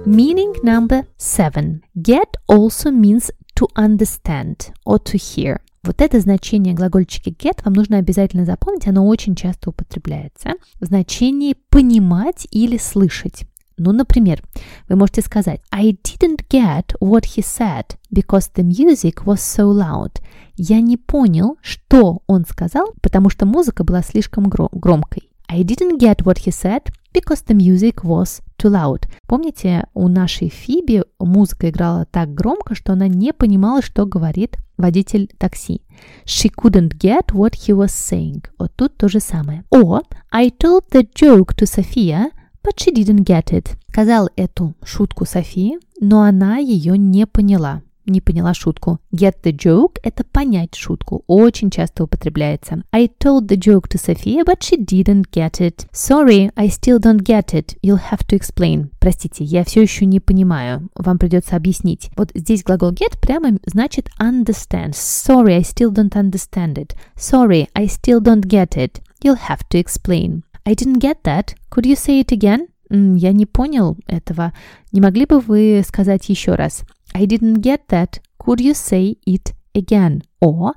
Meaning 0.07 0.55
number 0.63 1.07
seven. 1.17 1.81
Get 1.97 2.37
also 2.47 2.91
means 2.91 3.31
to 3.57 3.69
understand 3.75 4.73
or 4.85 4.99
to 4.99 5.17
hear. 5.17 5.61
Вот 5.85 6.00
это 6.00 6.19
значение 6.19 6.73
глагольчики 6.73 7.29
get 7.29 7.61
вам 7.62 7.75
нужно 7.75 7.99
обязательно 7.99 8.47
запомнить, 8.47 8.87
оно 8.87 9.07
очень 9.07 9.37
часто 9.37 9.69
употребляется 9.69 10.55
в 10.81 10.87
значении 10.87 11.57
понимать 11.69 12.49
или 12.50 12.79
слышать. 12.79 13.45
Ну, 13.76 13.93
например, 13.93 14.43
вы 14.88 14.97
можете 14.97 15.21
сказать 15.21 15.61
I 15.71 15.91
didn't 15.91 16.47
get 16.49 16.97
what 17.00 17.25
he 17.25 17.43
said 17.43 17.97
because 18.11 18.50
the 18.55 18.64
music 18.64 19.25
was 19.25 19.41
so 19.41 19.73
loud. 19.73 20.23
Я 20.57 20.81
не 20.81 20.97
понял, 20.97 21.59
что 21.61 22.23
он 22.26 22.47
сказал, 22.49 22.95
потому 23.03 23.29
что 23.29 23.45
музыка 23.45 23.85
была 23.85 24.03
слишком 24.03 24.45
громкой. 24.45 25.29
I 25.49 25.63
didn't 25.63 25.99
get 25.99 26.25
what 26.25 26.39
he 26.39 26.51
said 26.51 26.91
because 27.13 27.43
the 27.43 27.55
music 27.55 28.03
was 28.03 28.43
too 28.59 28.71
loud. 28.71 29.07
Помните, 29.27 29.87
у 29.95 30.09
нашей 30.09 30.49
Фиби 30.49 31.05
музыка 31.19 31.71
играла 31.71 32.07
так 32.07 32.35
громко, 32.35 32.75
что 32.75 32.93
она 32.93 33.09
не 33.09 33.33
понимала, 33.33 33.83
что 33.83 34.07
говорит 34.07 34.59
водитель 34.77 35.31
такси. 35.39 35.83
She 36.25 36.51
couldn't 36.51 36.99
get 36.99 37.33
what 37.33 37.55
he 37.55 37.75
was 37.75 37.91
saying. 37.91 38.45
Вот 38.59 38.73
тут 38.75 38.97
то 38.97 39.09
же 39.09 39.21
самое. 39.21 39.65
О, 39.71 40.01
I 40.31 40.49
told 40.49 40.91
the 40.91 41.07
joke 41.15 41.55
to 41.57 41.67
Sophia, 41.67 42.31
but 42.63 42.77
she 42.77 42.93
didn't 42.93 43.25
get 43.25 43.53
it. 43.53 43.77
Сказал 43.89 44.29
эту 44.37 44.75
шутку 44.83 45.25
Софии, 45.25 45.79
но 46.01 46.23
она 46.23 46.59
ее 46.59 46.99
не 46.99 47.27
поняла 47.27 47.83
не 48.06 48.20
поняла 48.20 48.54
шутку. 48.54 48.99
Get 49.12 49.37
the 49.42 49.52
joke– 49.52 49.99
это 50.02 50.25
понять 50.25 50.75
шутку. 50.75 51.25
Очень 51.26 51.70
часто 51.70 52.04
употребляется. 52.04 52.82
I 52.92 53.06
told 53.06 53.46
the 53.46 53.56
joke 53.56 53.88
to 53.88 53.99
Sophia, 53.99 54.44
but 54.44 54.61
she 54.61 54.76
didn't 54.76 55.30
get 55.30 55.61
it. 55.61 55.87
Sorry, 55.92 56.50
I 56.56 56.68
still 56.68 56.99
don't 56.99 57.23
get 57.23 57.52
it. 57.52 57.76
You'll 57.82 58.11
have 58.11 58.26
to 58.28 58.38
explain. 58.38 58.90
Простите, 59.00 59.44
я 59.44 59.64
все 59.64 59.82
еще 59.82 60.06
не 60.06 60.20
понимаю. 60.20 60.88
Вам 60.94 61.18
придется 61.18 61.56
объяснить. 61.56 62.11
Вот 62.16 62.30
здесь 62.34 62.62
глагол 62.62 62.92
get 62.92 63.18
прямо 63.20 63.58
значит 63.66 64.08
understand. 64.20 64.92
Sorry, 64.92 65.56
I 65.56 65.62
still 65.62 65.90
don't 65.90 66.14
understand 66.14 66.75
it. 66.75 66.94
Sorry, 67.16 67.68
I 67.75 67.87
still 67.87 68.20
don't 68.20 68.44
get 68.44 68.76
it. 68.76 69.00
You'll 69.23 69.49
have 69.49 69.66
to 69.70 69.78
explain. 69.78 70.42
I 70.66 70.75
didn't 70.75 71.00
get 71.00 71.23
that. 71.25 71.54
Could 71.70 71.87
you 71.87 71.96
say 71.96 72.20
it 72.20 72.32
again? 72.32 72.68
Я 72.90 73.32
не 73.32 73.46
понял 73.46 73.96
этого. 74.06 74.52
Не 74.92 75.00
могли 75.00 75.26
бы 75.26 75.40
вы 75.40 75.82
сказать 75.87 76.28
еще 76.28 76.54
раз? 76.54 76.84
I 77.13 77.25
didn't 77.25 77.62
get 77.62 77.88
that. 77.89 78.20
Could 78.38 78.62
you 78.62 78.74
say 78.74 79.18
it 79.25 79.53
again? 79.75 80.24
Or 80.39 80.74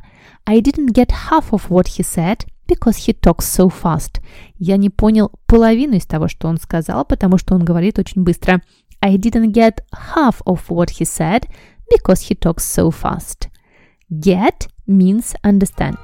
I 0.46 0.60
didn't 0.60 0.92
get 0.92 1.10
half 1.10 1.52
of 1.52 1.70
what 1.70 1.88
he 1.88 2.02
said 2.02 2.44
because 2.66 3.06
he 3.06 3.12
talks 3.12 3.46
so 3.46 3.68
fast. 3.68 4.20
Я 4.58 4.76
не 4.76 4.90
понял 4.90 5.30
половину 5.46 5.96
из 5.96 6.06
того, 6.06 6.28
что 6.28 6.48
он 6.48 6.56
сказал, 6.58 7.04
потому 7.04 7.38
что 7.38 7.54
он 7.54 7.64
говорит 7.64 7.98
очень 7.98 8.22
быстро. 8.22 8.62
I 9.00 9.16
didn't 9.16 9.52
get 9.52 9.80
half 10.14 10.42
of 10.46 10.68
what 10.68 10.90
he 10.90 11.04
said 11.04 11.48
because 11.90 12.28
he 12.28 12.34
talks 12.34 12.64
so 12.64 12.90
fast. 12.90 13.48
Get 14.10 14.68
means 14.86 15.34
understand. 15.42 15.98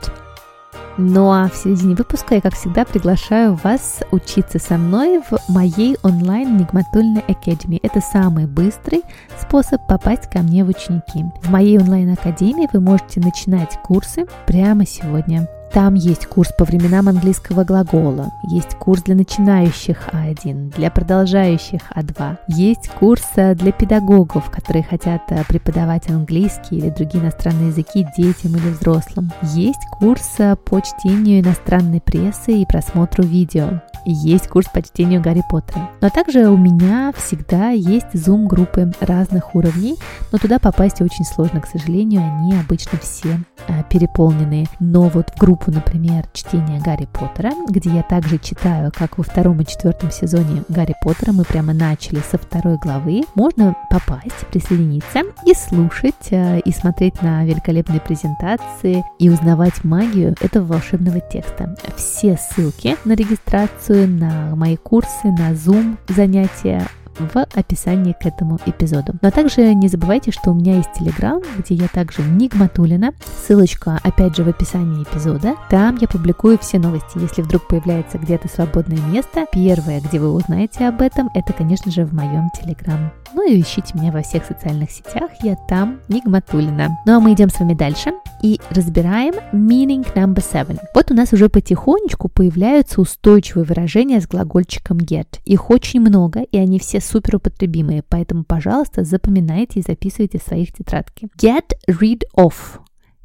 Ну 0.98 1.32
а 1.32 1.50
в 1.50 1.56
середине 1.56 1.96
выпуска 1.96 2.36
я, 2.36 2.42
как 2.42 2.54
всегда, 2.54 2.86
приглашаю 2.86 3.56
вас 3.64 4.02
учиться 4.12 4.60
со 4.60 4.78
мной 4.78 5.22
в 5.22 5.50
моей 5.50 5.98
онлайн 6.04 6.58
Нигматульной 6.58 7.24
Academy. 7.28 7.80
Это 7.82 8.00
самый 8.00 8.46
быстрый 8.46 9.02
способ 9.40 9.86
попасть 9.88 10.30
ко 10.30 10.40
мне 10.40 10.64
в 10.64 10.70
ученики. 10.70 11.26
В 11.42 11.50
моей 11.50 11.80
онлайн-академии 11.80 12.70
вы 12.72 12.80
можете 12.80 13.22
начинать 13.22 13.80
курсы 13.84 14.26
прямо 14.46 14.86
сегодня. 14.86 15.48
Там 15.74 15.96
есть 15.96 16.28
курс 16.28 16.52
по 16.56 16.66
временам 16.66 17.10
английского 17.10 17.64
глагола, 17.64 18.32
есть 18.44 18.76
курс 18.76 19.02
для 19.02 19.16
начинающих 19.16 20.10
А1, 20.10 20.76
для 20.76 20.92
продолжающих 20.92 21.82
А2, 21.96 22.38
есть 22.50 22.90
курс 22.90 23.24
для 23.36 23.72
педагогов, 23.72 24.52
которые 24.52 24.84
хотят 24.84 25.24
э, 25.30 25.44
преподавать 25.48 26.12
английский 26.12 26.78
или 26.78 26.90
другие 26.90 27.24
иностранные 27.24 27.70
языки 27.70 28.06
детям 28.16 28.56
или 28.56 28.70
взрослым. 28.70 29.32
Есть 29.42 29.82
курс 29.92 30.36
э, 30.38 30.56
по 30.56 30.80
чтению 30.80 31.42
иностранной 31.42 32.02
прессы 32.02 32.52
и 32.52 32.68
просмотру 32.68 33.24
видео 33.24 33.82
есть 34.06 34.48
курс 34.48 34.68
по 34.68 34.82
чтению 34.82 35.22
Гарри 35.22 35.44
Поттера. 35.50 35.90
Но 36.02 36.10
также 36.10 36.50
у 36.50 36.58
меня 36.58 37.14
всегда 37.16 37.70
есть 37.70 38.14
зум-группы 38.14 38.92
разных 39.00 39.56
уровней, 39.56 39.96
но 40.32 40.38
туда 40.38 40.60
попасть 40.60 41.02
очень 41.02 41.26
сложно, 41.26 41.62
к 41.62 41.68
сожалению, 41.68 42.22
они 42.22 42.56
обычно 42.56 42.98
все 43.00 43.40
э, 43.68 43.84
переполненные. 43.90 44.68
Но 44.80 45.04
вот 45.10 45.30
в 45.30 45.40
группу, 45.40 45.63
например, 45.72 46.26
чтения 46.34 46.82
Гарри 46.84 47.08
Поттера, 47.12 47.52
где 47.68 47.90
я 47.90 48.04
также 48.04 48.38
читаю, 48.38 48.92
как 48.96 49.18
во 49.18 49.24
втором 49.24 49.62
и 49.62 49.66
четвертом 49.66 50.12
сезоне 50.12 50.64
Гарри 50.70 50.96
Поттера, 51.02 51.32
мы 51.32 51.44
прямо 51.44 51.74
начали 51.74 52.22
со 52.30 52.38
второй 52.38 52.78
главы, 52.78 53.24
можно 53.36 53.76
попасть, 53.90 54.48
присоединиться 54.52 55.22
и 55.46 55.54
слушать, 55.54 56.32
э, 56.32 56.60
и 56.60 56.72
смотреть 56.72 57.22
на 57.22 57.46
великолепные 57.46 58.02
презентации, 58.02 59.04
и 59.20 59.30
узнавать 59.30 59.84
магию 59.84 60.36
этого 60.42 60.66
волшебного 60.66 61.20
текста. 61.20 61.76
Все 61.96 62.38
ссылки 62.38 62.96
на 63.06 63.14
регистрацию 63.14 64.08
на 64.08 64.56
мои 64.56 64.78
курсы, 64.78 65.26
на 65.26 65.52
Zoom 65.52 65.98
занятия 66.08 66.88
в 67.20 67.36
описании 67.54 68.14
к 68.14 68.26
этому 68.26 68.60
эпизоду. 68.66 69.14
Но 69.22 69.32
также 69.32 69.74
не 69.74 69.88
забывайте, 69.88 70.32
что 70.32 70.52
у 70.52 70.54
меня 70.54 70.78
есть 70.78 70.94
Телеграм, 70.94 71.42
где 71.58 71.76
я 71.76 71.88
также 71.88 72.22
Нигматулина. 72.22 73.14
Ссылочка 73.46 74.00
опять 74.04 74.36
же 74.36 74.44
в 74.44 74.50
описании 74.50 75.04
эпизода. 75.04 75.56
Там 75.70 75.98
я 76.00 76.08
публикую 76.08 76.58
все 76.60 76.80
новости. 76.80 77.18
Если 77.18 77.42
вдруг 77.42 77.68
появляется 77.68 78.18
где-то 78.18 78.48
свободное 78.48 79.00
место, 79.10 79.46
первое, 79.52 80.02
где 80.02 80.20
вы 80.20 80.32
узнаете 80.34 80.88
об 80.88 81.02
этом, 81.02 81.30
это, 81.34 81.54
конечно 81.54 81.92
же, 81.92 82.06
в 82.06 82.14
моем 82.14 82.50
Телеграм. 82.52 83.12
Ну 83.36 83.50
и 83.50 83.60
ищите 83.60 83.98
меня 83.98 84.12
во 84.12 84.22
всех 84.22 84.46
социальных 84.46 84.92
сетях, 84.92 85.32
я 85.42 85.56
там, 85.68 86.00
Нигматулина. 86.08 87.00
Ну 87.06 87.18
а 87.18 87.20
мы 87.20 87.34
идем 87.34 87.50
с 87.50 87.60
вами 87.60 87.74
дальше 87.74 88.12
и 88.44 88.60
разбираем 88.70 89.34
meaning 89.52 90.06
number 90.14 90.44
seven. 90.44 90.78
Вот 90.94 91.10
у 91.10 91.14
нас 91.16 91.34
уже 91.34 91.50
потихонечку 91.50 92.30
появляются 92.30 93.02
устойчивые 93.02 93.66
выражения 93.66 94.22
с 94.22 94.28
глагольчиком 94.28 94.98
get. 94.98 95.40
Их 95.46 95.70
очень 95.70 96.02
много, 96.02 96.42
и 96.42 96.58
они 96.58 96.78
все 96.80 97.00
супер 97.04 97.36
употребимые, 97.36 98.04
поэтому, 98.08 98.44
пожалуйста, 98.44 99.04
запоминайте 99.04 99.80
и 99.80 99.84
записывайте 99.84 100.40
в 100.40 100.44
своих 100.44 100.72
тетрадки. 100.74 101.30
Get 101.40 101.74
rid 101.90 102.24
of. 102.36 102.54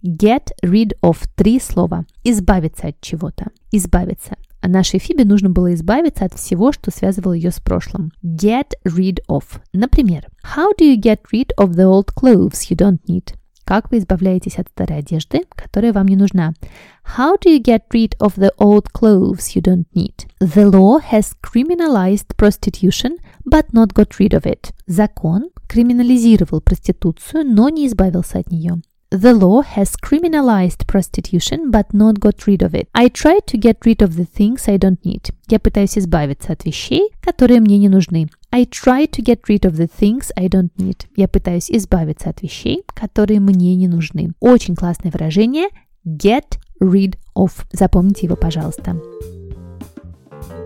Get 0.04 0.49
rid 0.62 0.92
of. 1.02 1.18
Три 1.35 1.58
слова. 1.61 2.04
Избавиться 2.25 2.88
от 2.88 3.00
чего-то. 3.00 3.47
Избавиться. 3.73 4.37
А 4.61 4.68
нашей 4.68 4.99
Фибе 4.99 5.25
нужно 5.25 5.50
было 5.50 5.73
избавиться 5.75 6.25
от 6.25 6.35
всего, 6.35 6.73
что 6.73 6.90
связывало 6.90 7.32
ее 7.32 7.50
с 7.50 7.61
прошлым. 7.61 8.11
Get 8.25 8.73
rid 8.85 9.18
of. 9.28 9.44
Например, 9.73 10.26
How 10.56 10.70
do 10.78 10.85
you 10.85 11.00
get 11.00 11.20
rid 11.32 11.50
of 11.58 11.75
the 11.75 11.85
old 11.85 12.12
clothes 12.14 12.68
you 12.68 12.76
don't 12.76 13.00
need? 13.08 13.35
Как 13.67 13.91
вы 13.91 14.00
избавляетесь 14.00 14.59
от 14.59 14.67
старой 14.69 15.00
одежды, 15.00 15.43
которая 15.55 15.93
вам 15.93 16.07
не 16.07 16.15
нужна? 16.17 16.53
How 17.17 17.38
do 17.39 17.50
you 17.50 17.62
get 17.62 17.83
rid 17.93 18.17
of 18.19 18.35
the 18.35 18.51
old 18.57 18.91
clothes 18.93 19.55
you 19.55 19.62
don't 19.62 19.88
need? 19.93 20.27
The 20.39 20.69
law 20.69 21.00
has 21.00 21.33
criminalized 21.41 22.35
prostitution, 22.35 23.17
but 23.45 23.71
not 23.71 23.93
got 23.93 24.19
rid 24.19 24.33
of 24.33 24.45
it. 24.45 24.73
Закон 24.85 25.50
криминализировал 25.67 26.62
проституцию, 26.62 27.45
но 27.45 27.69
не 27.69 27.88
избавился 27.88 28.39
от 28.39 28.51
нее. 28.51 28.81
The 29.13 29.31
law 29.31 29.62
has 29.62 29.95
criminalized 29.95 30.88
prostitution, 30.88 31.69
but 31.69 31.93
not 31.93 32.19
got 32.19 32.47
rid 32.47 32.63
of 32.63 32.73
it. 32.73 32.88
I 32.93 33.09
try 33.09 33.39
to 33.45 33.57
get 33.59 33.85
rid 33.85 34.01
of 34.01 34.15
the 34.15 34.25
things 34.25 34.67
I 34.67 34.77
don't 34.77 35.00
need. 35.03 35.31
Я 35.47 35.59
пытаюсь 35.59 36.00
избавиться 36.00 36.51
от 36.51 36.65
вещей, 36.65 37.12
которые 37.21 37.62
мне 37.62 37.77
не 37.77 37.89
нужны. 37.89 38.27
I 38.51 38.65
try 38.65 39.05
to 39.07 39.21
get 39.21 39.41
rid 39.47 39.65
of 39.65 39.77
the 39.77 39.88
things 39.88 40.31
I 40.35 40.47
don't 40.47 40.71
need. 40.77 41.05
Я 41.15 41.27
пытаюсь 41.27 41.69
избавиться 41.69 42.29
от 42.29 42.41
вещей, 42.41 42.83
которые 42.93 43.39
мне 43.39 43.75
не 43.75 43.88
нужны. 43.88 44.33
Очень 44.39 44.75
классное 44.75 45.12
выражение 45.12 45.69
get 46.05 46.57
rid 46.81 47.17
of. 47.35 47.65
Запомните 47.71 48.27
его, 48.27 48.35
пожалуйста. 48.35 48.95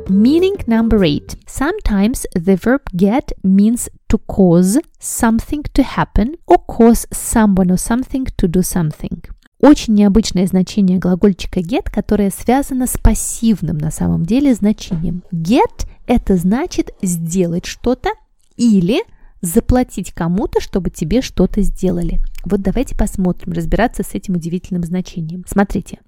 Meaning 0.10 0.65
number 0.67 1.03
eight. 1.03 1.38
Sometimes 1.48 2.25
the 2.34 2.55
verb 2.55 2.81
get 2.96 3.34
means 3.43 3.89
to 4.07 4.17
cause 4.27 4.79
something 5.00 5.63
to 5.74 5.84
happen 5.84 6.38
or 6.46 6.57
cause 6.65 7.05
someone 7.12 7.69
or 7.72 7.77
something 7.77 8.25
to 8.38 8.48
do 8.48 8.62
something. 8.62 9.22
Очень 9.62 9.95
необычное 9.95 10.47
значение 10.49 10.99
глагольчика 10.99 11.61
get, 11.61 11.85
которое 11.85 12.31
связано 12.31 12.88
с 12.88 12.99
пассивным 12.99 13.78
на 13.78 13.92
самом 13.92 14.25
деле 14.25 14.54
значением. 14.54 15.23
Get– 15.33 15.87
это 16.09 16.37
значит 16.37 16.90
сделать 17.00 17.64
что-то 17.64 18.11
или 18.57 19.04
заплатить 19.40 20.12
кому-то, 20.12 20.61
чтобы 20.61 20.90
тебе 20.90 21.23
что-то 21.23 21.62
сделали. 21.62 22.21
Вот 22.45 22.61
давайте 22.61 22.97
посмотрим, 22.97 23.52
разбираться 23.52 24.02
с 24.02 24.14
этим 24.14 24.35
удивительным 24.35 24.83
значением. 24.83 25.45
Смотрите, 25.47 26.00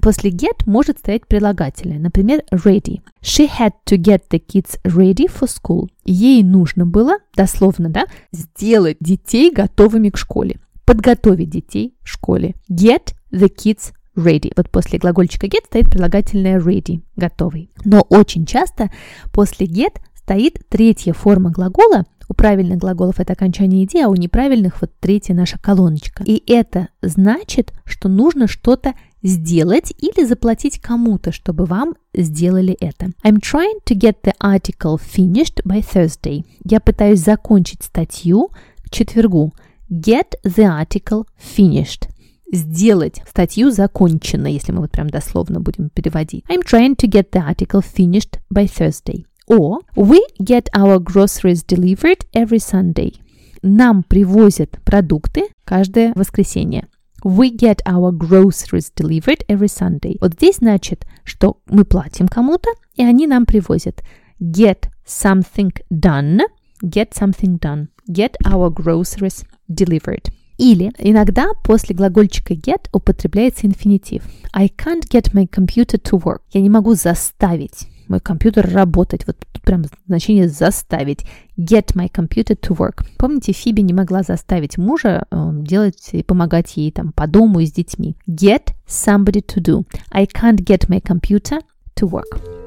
после 0.00 0.30
get 0.30 0.62
может 0.66 0.98
стоять 0.98 1.28
прилагательное, 1.28 2.00
например, 2.00 2.42
ready. 2.52 3.02
She 3.22 3.48
had 3.48 3.74
to 3.86 3.96
get 3.96 4.22
the 4.30 4.42
kids 4.44 4.80
ready 4.82 5.28
for 5.28 5.48
school. 5.48 5.88
Ей 6.04 6.42
нужно 6.42 6.86
было, 6.86 7.18
дословно, 7.36 7.88
да, 7.88 8.06
сделать 8.32 8.96
детей 8.98 9.52
готовыми 9.52 10.10
к 10.10 10.18
школе. 10.18 10.58
Подготовить 10.86 11.50
детей 11.50 11.94
в 12.02 12.08
школе. 12.08 12.54
Get 12.70 13.12
the 13.30 13.50
kids 13.54 13.92
ready. 14.16 14.52
Вот 14.56 14.70
после 14.70 14.98
глагольчика 14.98 15.46
get 15.46 15.66
стоит 15.66 15.90
прилагательное 15.90 16.58
ready, 16.58 17.02
готовый. 17.16 17.70
Но 17.84 18.00
очень 18.08 18.46
часто 18.46 18.90
после 19.32 19.66
get 19.66 19.98
стоит 20.14 20.60
третья 20.68 21.12
форма 21.12 21.50
глагола, 21.50 22.04
У 22.28 22.34
правильных 22.34 22.78
глаголов 22.78 23.20
это 23.20 23.34
окончание 23.34 23.84
иди, 23.84 24.00
а 24.00 24.08
у 24.08 24.14
неправильных 24.14 24.80
вот 24.80 24.90
третья 24.98 25.34
наша 25.34 25.58
колоночка. 25.58 26.24
И 26.24 26.42
это 26.50 26.88
значит, 27.00 27.72
что 27.84 28.08
нужно 28.08 28.48
что-то 28.48 28.94
сделать 29.22 29.92
или 29.98 30.24
заплатить 30.24 30.80
кому-то, 30.80 31.30
чтобы 31.30 31.66
вам 31.66 31.94
сделали 32.14 32.74
это. 32.80 33.06
I'm 33.24 33.40
trying 33.40 33.80
to 33.86 33.96
get 33.96 34.16
the 34.24 34.34
article 34.42 34.98
finished 34.98 35.62
by 35.64 35.84
Thursday. 35.84 36.44
Я 36.64 36.80
пытаюсь 36.80 37.20
закончить 37.20 37.84
статью 37.84 38.50
к 38.82 38.90
четвергу. 38.90 39.54
Get 39.90 40.34
the 40.44 40.66
article 40.66 41.26
finished 41.38 42.08
сделать 42.52 43.20
статью 43.28 43.70
закончено, 43.70 44.46
если 44.46 44.72
мы 44.72 44.80
вот 44.80 44.92
прям 44.92 45.08
дословно 45.08 45.60
будем 45.60 45.90
переводить. 45.90 46.44
I'm 46.48 46.62
trying 46.62 46.96
to 46.96 47.08
get 47.08 47.30
the 47.30 47.46
article 47.46 47.82
finished 47.82 48.38
by 48.52 48.66
Thursday. 48.66 49.24
Or 49.46 49.80
we 49.94 50.20
get 50.40 50.68
our 50.74 50.98
groceries 50.98 51.64
delivered 51.64 52.26
every 52.32 52.58
Sunday. 52.58 53.14
Нам 53.62 54.02
привозят 54.02 54.78
продукты 54.84 55.48
каждое 55.64 56.12
воскресенье. 56.14 56.88
We 57.24 57.50
get 57.50 57.78
our 57.86 58.12
groceries 58.12 58.92
delivered 58.94 59.44
every 59.48 59.68
Sunday. 59.68 60.18
Вот 60.20 60.34
здесь 60.34 60.56
значит, 60.56 61.06
что 61.24 61.58
мы 61.66 61.84
платим 61.84 62.28
кому-то, 62.28 62.70
и 62.94 63.02
они 63.02 63.26
нам 63.26 63.46
привозят. 63.46 64.02
Get 64.40 64.88
something 65.06 65.72
done. 65.90 66.40
Get 66.82 67.14
something 67.14 67.58
done. 67.58 67.88
Get 68.08 68.32
our 68.44 68.70
groceries 68.70 69.44
delivered. 69.68 70.32
Или 70.58 70.92
иногда 70.98 71.48
после 71.64 71.94
глагольчика 71.94 72.54
get 72.54 72.88
употребляется 72.92 73.66
инфинитив. 73.66 74.22
I 74.52 74.68
can't 74.68 75.06
get 75.10 75.32
my 75.34 75.46
computer 75.48 76.00
to 76.00 76.22
work. 76.22 76.40
Я 76.52 76.60
не 76.60 76.70
могу 76.70 76.94
заставить 76.94 77.88
мой 78.08 78.20
компьютер 78.20 78.70
работать. 78.72 79.26
Вот 79.26 79.36
тут 79.52 79.62
прям 79.62 79.84
значение 80.06 80.48
заставить. 80.48 81.24
Get 81.58 81.94
my 81.94 82.10
computer 82.10 82.58
to 82.58 82.76
work. 82.76 83.04
Помните, 83.18 83.52
Фиби 83.52 83.80
не 83.82 83.92
могла 83.92 84.22
заставить 84.22 84.78
мужа 84.78 85.26
э, 85.30 85.50
делать 85.62 86.10
и 86.12 86.22
помогать 86.22 86.76
ей 86.76 86.92
там 86.92 87.12
по 87.12 87.26
дому 87.26 87.60
и 87.60 87.66
с 87.66 87.72
детьми. 87.72 88.16
Get 88.28 88.72
somebody 88.86 89.44
to 89.44 89.60
do. 89.60 89.86
I 90.10 90.26
can't 90.26 90.62
get 90.64 90.88
my 90.88 91.00
computer 91.00 91.60
to 91.96 92.08
work. 92.08 92.65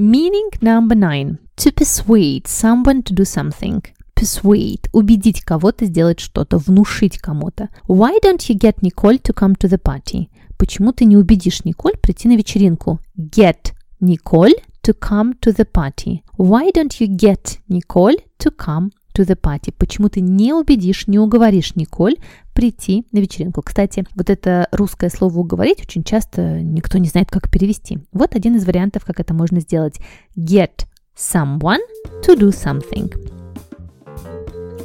Meaning 0.00 0.50
number 0.60 0.94
nine. 0.94 1.38
To 1.56 1.72
persuade 1.72 2.46
someone 2.46 3.02
to 3.02 3.12
do 3.12 3.24
something. 3.24 3.82
Persuade– 4.14 4.88
убедить 4.92 5.40
кого-то 5.40 5.86
сделать 5.86 6.20
что-то, 6.20 6.58
внушить 6.58 7.18
кому-то. 7.18 7.68
Why 7.88 8.20
don't 8.22 8.48
you 8.48 8.56
get 8.56 8.76
Nicole 8.80 9.20
to 9.20 9.34
come 9.34 9.56
to 9.56 9.68
the 9.68 9.76
party? 9.76 10.28
Почему 10.56 10.92
ты 10.92 11.04
не 11.04 11.16
убедишь 11.16 11.64
Николь 11.64 11.96
прийти 12.00 12.28
на 12.28 12.36
вечеринку? 12.36 13.00
Get 13.18 13.72
Nicole 14.00 14.54
to 14.84 14.96
come 14.96 15.36
to 15.40 15.52
the 15.52 15.66
party. 15.68 16.22
Why 16.36 16.70
don't 16.70 17.00
you 17.00 17.08
get 17.08 17.58
Nicole 17.68 18.18
to 18.38 18.52
come 18.56 18.92
to 19.14 19.26
the 19.26 19.34
party? 19.34 19.74
Почему 19.76 20.08
ты 20.08 20.20
не 20.20 20.52
убедишь, 20.52 21.08
не 21.08 21.18
уговоришь 21.18 21.74
Николь 21.74 22.18
прийти 22.58 23.06
на 23.12 23.20
вечеринку? 23.20 23.62
Кстати, 23.62 24.04
вот 24.16 24.28
это 24.28 24.66
русское 24.72 25.10
слово 25.10 25.38
«уговорить» 25.38 25.80
очень 25.80 26.02
часто 26.02 26.60
никто 26.60 26.98
не 26.98 27.06
знает, 27.06 27.30
как 27.30 27.48
перевести. 27.48 28.00
Вот 28.10 28.34
один 28.34 28.56
из 28.56 28.66
вариантов, 28.66 29.04
как 29.04 29.20
это 29.20 29.32
можно 29.32 29.60
сделать. 29.60 30.00
Get 30.36 30.86
someone 31.16 31.78
to 32.24 32.36
do 32.36 32.48
something. 32.48 33.14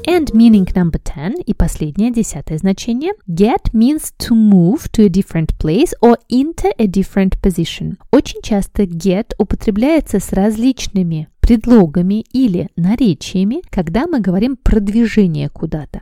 And 0.06 0.32
meaning 0.34 0.72
number 0.76 1.02
10 1.04 1.42
и 1.48 1.56
последнее, 1.56 2.12
десятое 2.12 2.60
значение. 2.60 3.14
Get 3.28 3.74
means 3.74 4.14
to 4.20 4.36
move 4.36 4.92
to 4.92 5.06
a 5.06 5.10
different 5.10 5.58
place 5.58 5.94
or 6.00 6.20
into 6.30 6.70
a 6.78 6.86
different 6.86 7.42
position. 7.42 7.98
Очень 8.12 8.44
часто 8.44 8.84
get 8.84 9.32
употребляется 9.40 10.20
с 10.20 10.32
различными 10.32 11.28
предлогами 11.40 12.24
или 12.34 12.70
наречиями, 12.76 13.64
когда 13.72 14.06
мы 14.06 14.20
говорим 14.20 14.58
про 14.58 14.80
движение 14.80 15.50
куда-то. 15.50 16.02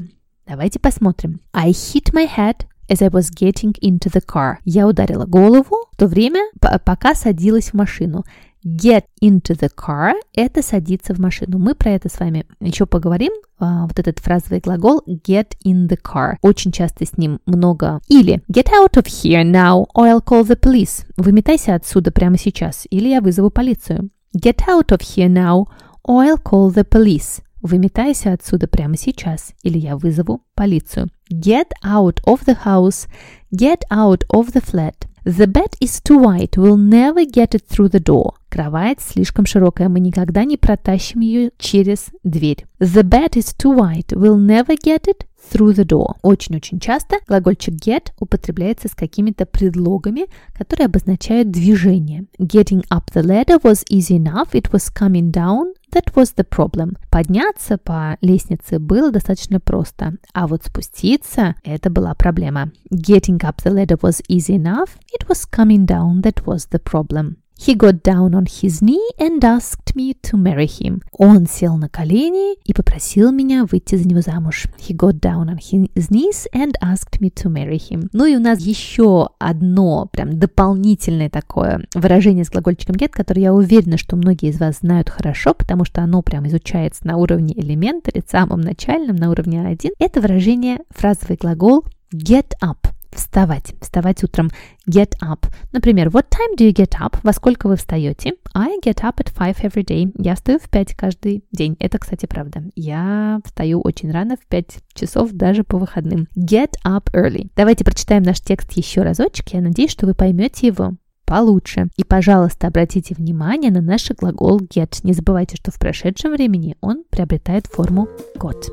Давайте 0.52 0.80
посмотрим. 0.80 1.40
I 1.54 1.70
hit 1.70 2.12
my 2.12 2.28
head 2.28 2.66
as 2.90 3.02
I 3.02 3.08
was 3.08 3.32
getting 3.34 3.74
into 3.82 4.12
the 4.12 4.22
car. 4.22 4.56
Я 4.66 4.86
ударила 4.86 5.26
голову 5.26 5.86
в 5.94 5.96
то 5.96 6.08
время, 6.08 6.42
пока 6.60 7.16
садилась 7.16 7.70
в 7.70 7.74
машину. 7.74 8.26
Get 8.66 9.06
into 9.24 9.58
the 9.58 9.70
car– 9.74 10.12
это 10.36 10.62
садиться 10.62 11.16
в 11.16 11.20
машину. 11.20 11.58
Мы 11.58 11.74
про 11.74 11.92
это 11.92 12.10
с 12.10 12.20
вами 12.20 12.46
еще 12.60 12.86
поговорим. 12.86 13.32
А, 13.60 13.88
вот 13.88 13.98
этот 13.98 14.20
фразовый 14.20 14.60
глагол 14.60 15.02
get 15.08 15.54
in 15.66 15.88
the 15.88 15.98
car. 15.98 16.34
Очень 16.42 16.74
часто 16.74 17.06
с 17.06 17.18
ним 17.18 17.40
много. 17.46 18.02
Или 18.10 18.44
get 18.52 18.68
out 18.78 18.98
of 18.98 19.06
here 19.06 19.50
now 19.50 19.86
or 19.96 20.12
I'll 20.12 20.22
call 20.22 20.44
the 20.44 20.60
police. 20.60 21.06
Выметайся 21.16 21.76
отсюда 21.76 22.12
прямо 22.12 22.38
сейчас, 22.38 22.86
или 22.90 23.08
я 23.08 23.22
вызову 23.22 23.52
полицию. 23.52 24.10
Get 24.36 24.68
out 24.68 24.90
of 24.90 25.00
here 25.00 25.30
now 25.30 25.68
or 26.06 26.26
I'll 26.26 26.44
call 26.44 26.74
the 26.74 26.84
police. 26.84 27.42
Выметайся 27.62 28.34
отсюда 28.34 28.68
прямо 28.68 28.98
сейчас, 28.98 29.54
или 29.64 29.78
я 29.78 29.96
вызову 29.96 30.44
полицию. 30.56 31.10
Get 31.32 31.70
out 31.84 32.20
of 32.26 32.46
the 32.46 32.58
house. 32.66 33.08
Get 33.52 33.82
out 33.92 34.24
of 34.32 34.54
the 34.54 34.64
flat. 34.64 35.08
The 35.24 35.46
bed 35.46 35.76
is 35.80 36.02
too 36.02 36.18
wide, 36.18 36.58
we'll 36.58 36.78
never 36.78 37.24
get 37.26 37.54
it 37.54 37.68
through 37.70 37.90
the 37.90 38.04
door. 38.04 38.34
Кровать 38.50 39.02
слишком 39.02 39.46
широкая, 39.46 39.88
мы 39.88 40.00
никогда 40.00 40.46
не 40.46 40.58
протащим 40.58 41.20
ее 41.20 41.52
через 41.60 42.08
дверь. 42.24 42.66
The 42.80 43.04
bed 43.04 43.34
is 43.34 43.56
too 43.56 43.78
wide, 43.78 44.08
we'll 44.14 44.40
never 44.40 44.76
get 44.76 45.04
it 45.08 45.28
through 45.42 45.74
the 45.74 45.86
door. 45.86 46.18
Очень-очень 46.22 46.80
часто 46.80 47.18
глагольчик 47.28 47.76
get 47.76 48.12
употребляется 48.20 48.88
с 48.88 48.96
какими-то 48.96 49.46
предлогами, 49.46 50.28
которые 50.54 50.86
обозначают 50.86 51.52
движение. 51.52 52.26
Getting 52.40 52.86
up 52.90 53.12
the 53.14 53.24
ladder 53.24 53.62
was 53.62 53.84
easy 53.90 54.18
enough, 54.18 54.54
it 54.54 54.72
was 54.72 54.92
coming 54.94 55.32
down, 55.32 55.74
that 55.92 56.14
was 56.16 56.34
the 56.36 56.48
problem. 56.48 56.98
Подняться 57.10 57.78
по 57.78 58.18
лестнице 58.22 58.80
было 58.80 59.12
достаточно 59.12 59.60
просто, 59.60 60.14
а 60.34 60.48
вот 60.48 60.64
спуститься– 60.64 61.56
это 61.64 61.90
была 61.90 62.14
проблема. 62.14 62.72
Getting 62.92 63.40
up 63.40 63.62
the 63.64 63.74
ladder 63.74 64.00
was 64.00 64.22
easy 64.30 64.56
enough, 64.56 64.90
it 65.14 65.28
was 65.28 65.46
coming 65.50 65.86
down 65.86 66.22
that 66.22 66.46
was 66.46 66.68
the 66.72 66.80
problem. 66.80 67.38
He 67.64 67.76
got 67.76 68.02
down 68.02 68.34
on 68.34 68.48
his 68.48 68.82
knee 68.82 69.08
and 69.20 69.46
asked 69.46 69.96
me 69.96 70.16
to 70.24 70.36
marry 70.36 70.66
him. 70.66 71.04
Он 71.12 71.46
сел 71.46 71.78
на 71.78 71.90
колени 71.90 72.56
и 72.66 72.74
попросил 72.74 73.32
меня 73.32 73.66
выйти 73.66 73.98
за 73.98 74.08
него 74.08 74.22
замуж. 74.22 74.66
He 74.80 74.96
got 74.96 75.20
down 75.20 75.48
on 75.48 75.60
his 75.60 76.10
knees 76.10 76.48
and 76.56 76.74
asked 76.82 77.20
me 77.20 77.32
to 77.32 77.52
marry 77.52 77.78
him. 77.78 78.10
Ну 78.14 78.26
и 78.26 78.36
у 78.36 78.40
нас 78.40 78.60
еще 78.62 79.30
одно 79.38 80.08
прям 80.12 80.40
дополнительное 80.40 81.30
такое 81.30 81.86
выражение 81.94 82.46
с 82.46 82.50
глагольчиком 82.50 82.96
get, 82.96 83.10
которое 83.10 83.42
я 83.42 83.54
уверена, 83.54 84.00
что 84.00 84.16
многие 84.16 84.50
из 84.50 84.60
вас 84.60 84.80
знают 84.80 85.12
хорошо, 85.12 85.54
потому 85.54 85.86
что 85.86 86.02
оно 86.02 86.24
прям 86.24 86.48
изучается 86.48 87.06
на 87.06 87.18
уровне 87.18 87.54
элемента, 87.56 88.10
или 88.10 88.24
самом 88.28 88.62
начальном, 88.62 89.18
на 89.18 89.30
уровне 89.30 89.62
1. 89.62 89.92
Это 90.00 90.20
выражение, 90.20 90.80
фразовый 90.90 91.38
глагол 91.40 91.86
get 92.12 92.54
up 92.64 92.91
вставать, 93.12 93.74
вставать 93.82 94.24
утром. 94.24 94.50
Get 94.90 95.14
up. 95.22 95.46
Например, 95.72 96.08
what 96.08 96.30
time 96.30 96.58
do 96.58 96.68
you 96.68 96.74
get 96.74 97.00
up? 97.00 97.18
Во 97.24 97.34
сколько 97.34 97.68
вы 97.68 97.76
встаете? 97.76 98.34
I 98.54 98.80
get 98.84 99.02
up 99.04 99.18
at 99.18 99.34
five 99.34 99.62
every 99.62 99.86
day. 99.86 100.12
Я 100.18 100.36
встаю 100.36 100.60
в 100.60 100.70
5 100.70 100.96
каждый 100.96 101.44
день. 101.52 101.76
Это, 101.80 102.00
кстати, 102.00 102.26
правда. 102.26 102.64
Я 102.76 103.40
встаю 103.46 103.82
очень 103.82 104.12
рано, 104.12 104.38
в 104.38 104.46
5 104.48 104.80
часов, 104.94 105.32
даже 105.32 105.64
по 105.64 105.78
выходным. 105.78 106.28
Get 106.36 106.74
up 106.86 107.12
early. 107.14 107.50
Давайте 107.56 107.84
прочитаем 107.84 108.24
наш 108.24 108.42
текст 108.42 108.72
еще 108.74 109.02
разочек. 109.02 109.50
Я 109.50 109.62
надеюсь, 109.62 109.92
что 109.92 110.06
вы 110.06 110.14
поймете 110.14 110.68
его 110.68 110.96
получше. 111.26 111.88
И, 111.96 112.04
пожалуйста, 112.04 112.68
обратите 112.68 113.16
внимание 113.16 113.72
на 113.72 113.80
наш 113.80 114.10
глагол 114.12 114.60
get. 114.60 115.00
Не 115.04 115.14
забывайте, 115.14 115.56
что 115.56 115.72
в 115.72 115.80
прошедшем 115.80 116.34
времени 116.34 116.76
он 116.82 117.06
приобретает 117.10 117.68
форму 117.68 118.10
got. 118.38 118.68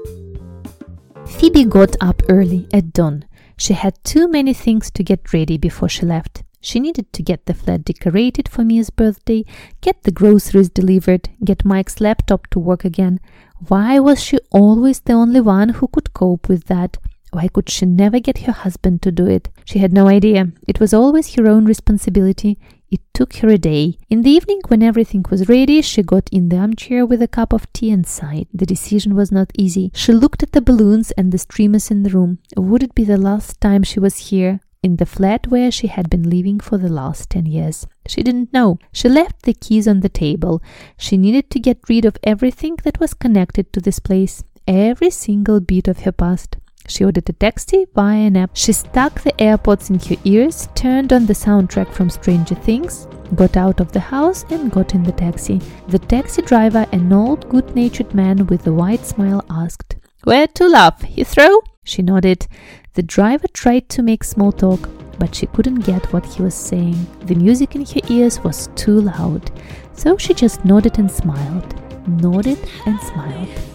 Phoebe 1.38 1.64
got 1.64 1.96
up 2.01 2.27
early 2.29 2.68
at 2.70 2.90
dawn. 2.92 3.22
She 3.58 3.74
had 3.74 4.02
too 4.04 4.28
many 4.28 4.54
things 4.54 4.90
to 4.92 5.02
get 5.02 5.32
ready 5.32 5.58
before 5.58 5.88
she 5.88 6.06
left. 6.06 6.44
She 6.60 6.80
needed 6.80 7.12
to 7.12 7.22
get 7.22 7.46
the 7.46 7.54
flat 7.54 7.84
decorated 7.84 8.48
for 8.48 8.64
Mia's 8.64 8.90
birthday, 8.90 9.44
get 9.80 10.02
the 10.04 10.12
groceries 10.12 10.70
delivered, 10.70 11.28
get 11.44 11.64
Mike's 11.64 12.00
laptop 12.00 12.46
to 12.48 12.58
work 12.58 12.84
again. 12.84 13.20
Why 13.66 13.98
was 13.98 14.22
she 14.22 14.38
always 14.50 15.00
the 15.00 15.12
only 15.12 15.40
one 15.40 15.70
who 15.70 15.88
could 15.88 16.14
cope 16.14 16.48
with 16.48 16.66
that? 16.66 16.96
Why 17.32 17.48
could 17.48 17.68
she 17.68 17.84
never 17.84 18.20
get 18.20 18.38
her 18.38 18.52
husband 18.52 19.02
to 19.02 19.12
do 19.12 19.26
it? 19.26 19.48
She 19.64 19.80
had 19.80 19.92
no 19.92 20.08
idea. 20.08 20.52
It 20.66 20.80
was 20.80 20.94
always 20.94 21.34
her 21.34 21.46
own 21.46 21.64
responsibility. 21.64 22.58
It 22.90 23.01
took 23.12 23.37
her 23.37 23.48
a 23.48 23.59
day. 23.59 23.98
In 24.09 24.22
the 24.22 24.31
evening, 24.31 24.61
when 24.68 24.83
everything 24.83 25.24
was 25.31 25.48
ready, 25.48 25.83
she 25.83 26.03
got 26.03 26.29
in 26.33 26.48
the 26.48 26.59
armchair 26.59 27.05
with 27.05 27.20
a 27.20 27.29
cup 27.29 27.53
of 27.53 27.70
tea 27.72 27.90
and 27.90 28.07
sighed. 28.07 28.48
The 28.53 28.66
decision 28.66 29.14
was 29.14 29.31
not 29.31 29.53
easy. 29.59 29.90
She 29.94 30.12
looked 30.12 30.42
at 30.42 30.53
the 30.53 30.62
balloons 30.62 31.11
and 31.12 31.31
the 31.31 31.38
streamers 31.38 31.90
in 31.90 32.03
the 32.03 32.11
room. 32.11 32.38
Would 32.57 32.83
it 32.83 32.94
be 32.94 33.05
the 33.05 33.18
last 33.18 33.61
time 33.61 33.83
she 33.83 34.01
was 34.01 34.31
here? 34.31 34.61
in 34.83 34.96
the 34.96 35.07
flat 35.07 35.48
where 35.48 35.70
she 35.70 35.88
had 35.88 36.09
been 36.09 36.31
living 36.31 36.61
for 36.61 36.79
the 36.79 36.88
last 36.88 37.31
10 37.31 37.46
years. 37.46 37.87
She 38.07 38.22
didn't 38.22 38.53
know. 38.53 38.79
She 38.92 39.09
left 39.09 39.42
the 39.42 39.55
keys 39.55 39.88
on 39.88 40.01
the 40.01 40.09
table. 40.09 40.62
She 40.96 41.16
needed 41.16 41.51
to 41.51 41.61
get 41.61 41.88
rid 41.88 42.05
of 42.05 42.16
everything 42.22 42.77
that 42.85 43.01
was 43.01 43.14
connected 43.14 43.72
to 43.72 43.81
this 43.81 43.98
place, 43.98 44.44
every 44.66 45.11
single 45.11 45.61
bit 45.61 45.88
of 45.88 46.01
her 46.01 46.12
past. 46.12 46.59
She 46.88 47.05
ordered 47.05 47.29
a 47.29 47.35
taxi 47.35 47.87
via 47.94 48.27
an 48.27 48.37
app. 48.37 48.51
She 48.55 48.72
stuck 48.72 49.20
the 49.20 49.33
AirPods 49.33 49.90
in 49.90 49.98
her 50.01 50.20
ears, 50.24 50.68
turned 50.74 51.12
on 51.12 51.27
the 51.27 51.35
soundtrack 51.35 51.92
from 51.92 52.09
Stranger 52.09 52.55
Things, 52.55 53.07
got 53.35 53.57
out 53.57 53.79
of 53.79 53.92
the 53.92 54.01
house, 54.01 54.44
and 54.51 54.72
got 54.72 54.94
in 54.94 55.03
the 55.03 55.12
taxi. 55.12 55.61
The 55.88 55.98
taxi 55.98 56.42
driver, 56.42 56.87
an 56.92 57.12
old, 57.12 57.48
good 57.51 57.77
natured 57.77 58.14
man 58.14 58.46
with 58.46 58.66
a 58.66 58.72
wide 58.72 59.05
smile, 59.05 59.44
asked, 59.51 59.96
Where 60.24 60.46
to, 60.46 60.66
love? 60.66 60.98
Heathrow? 61.01 61.61
She 61.85 62.03
nodded. 62.03 62.46
The 62.94 63.03
driver 63.03 63.48
tried 63.48 63.88
to 63.90 64.03
make 64.03 64.24
small 64.24 64.51
talk, 64.51 64.88
but 65.18 65.35
she 65.35 65.46
couldn't 65.46 65.81
get 65.81 66.11
what 66.12 66.24
he 66.24 66.42
was 66.42 66.55
saying. 66.55 67.07
The 67.27 67.35
music 67.35 67.74
in 67.74 67.85
her 67.85 68.01
ears 68.09 68.40
was 68.40 68.70
too 68.77 69.03
loud. 69.03 69.51
So 69.92 70.16
she 70.16 70.33
just 70.33 70.64
nodded 70.64 70.98
and 70.98 71.11
smiled, 71.11 71.74
nodded 72.09 72.59
and 72.87 72.98
smiled. 73.01 73.67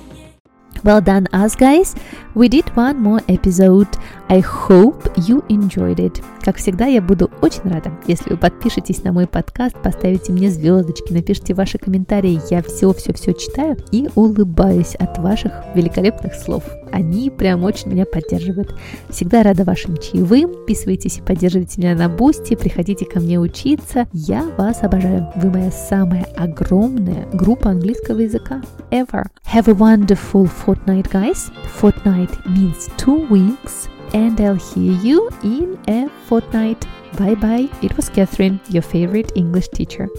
Well 0.84 1.00
done, 1.00 1.28
us 1.32 1.56
guys! 1.56 1.96
We 2.36 2.50
did 2.50 2.68
one 2.76 2.98
more 3.00 3.22
episode. 3.30 3.88
I 4.30 4.42
hope 4.42 5.14
you 5.16 5.46
enjoyed 5.48 5.98
it. 5.98 6.24
Как 6.42 6.58
всегда, 6.58 6.86
я 6.86 7.02
буду 7.02 7.30
очень 7.42 7.64
рада, 7.64 7.92
если 8.08 8.32
вы 8.32 8.38
подпишетесь 8.38 9.04
на 9.04 9.12
мой 9.14 9.28
подкаст, 9.28 9.76
поставите 9.82 10.32
мне 10.32 10.50
звездочки, 10.50 11.14
напишите 11.14 11.54
ваши 11.54 11.78
комментарии. 11.78 12.42
Я 12.50 12.62
все-все-все 12.64 13.34
читаю 13.34 13.78
и 13.92 14.10
улыбаюсь 14.16 14.96
от 14.96 15.18
ваших 15.20 15.54
великолепных 15.76 16.34
слов. 16.34 16.64
Они 16.92 17.30
прям 17.30 17.64
очень 17.64 17.90
меня 17.92 18.06
поддерживают. 18.06 18.76
Всегда 19.10 19.44
рада 19.44 19.64
вашим 19.64 19.98
чаевым. 19.98 20.54
Подписывайтесь 20.54 21.18
и 21.18 21.22
поддерживайте 21.22 21.82
меня 21.82 21.96
на 21.96 22.08
Boosty. 22.10 22.56
Приходите 22.56 23.06
ко 23.06 23.20
мне 23.20 23.40
учиться. 23.40 24.08
Я 24.14 24.44
вас 24.58 24.84
обожаю. 24.84 25.28
Вы 25.36 25.50
моя 25.50 25.72
самая 25.72 26.26
огромная 26.38 27.28
группа 27.34 27.70
английского 27.70 28.20
языка 28.20 28.62
ever. 28.92 29.26
Have 29.54 29.68
a 29.68 29.74
wonderful 29.74 30.50
fortnight, 30.66 31.12
guys. 31.12 31.52
Fortnight 31.82 32.32
means 32.48 32.90
two 32.98 33.28
weeks. 33.30 33.90
And 34.14 34.40
I'll 34.40 34.56
hear 34.56 34.94
you 34.94 35.30
in 35.44 35.80
a 35.88 36.10
fortnight. 36.28 36.86
Bye 37.18 37.36
bye. 37.36 37.70
It 37.82 37.96
was 37.96 38.10
Catherine, 38.10 38.60
your 38.70 38.84
favorite 38.84 39.32
English 39.36 39.70
teacher. 39.70 40.10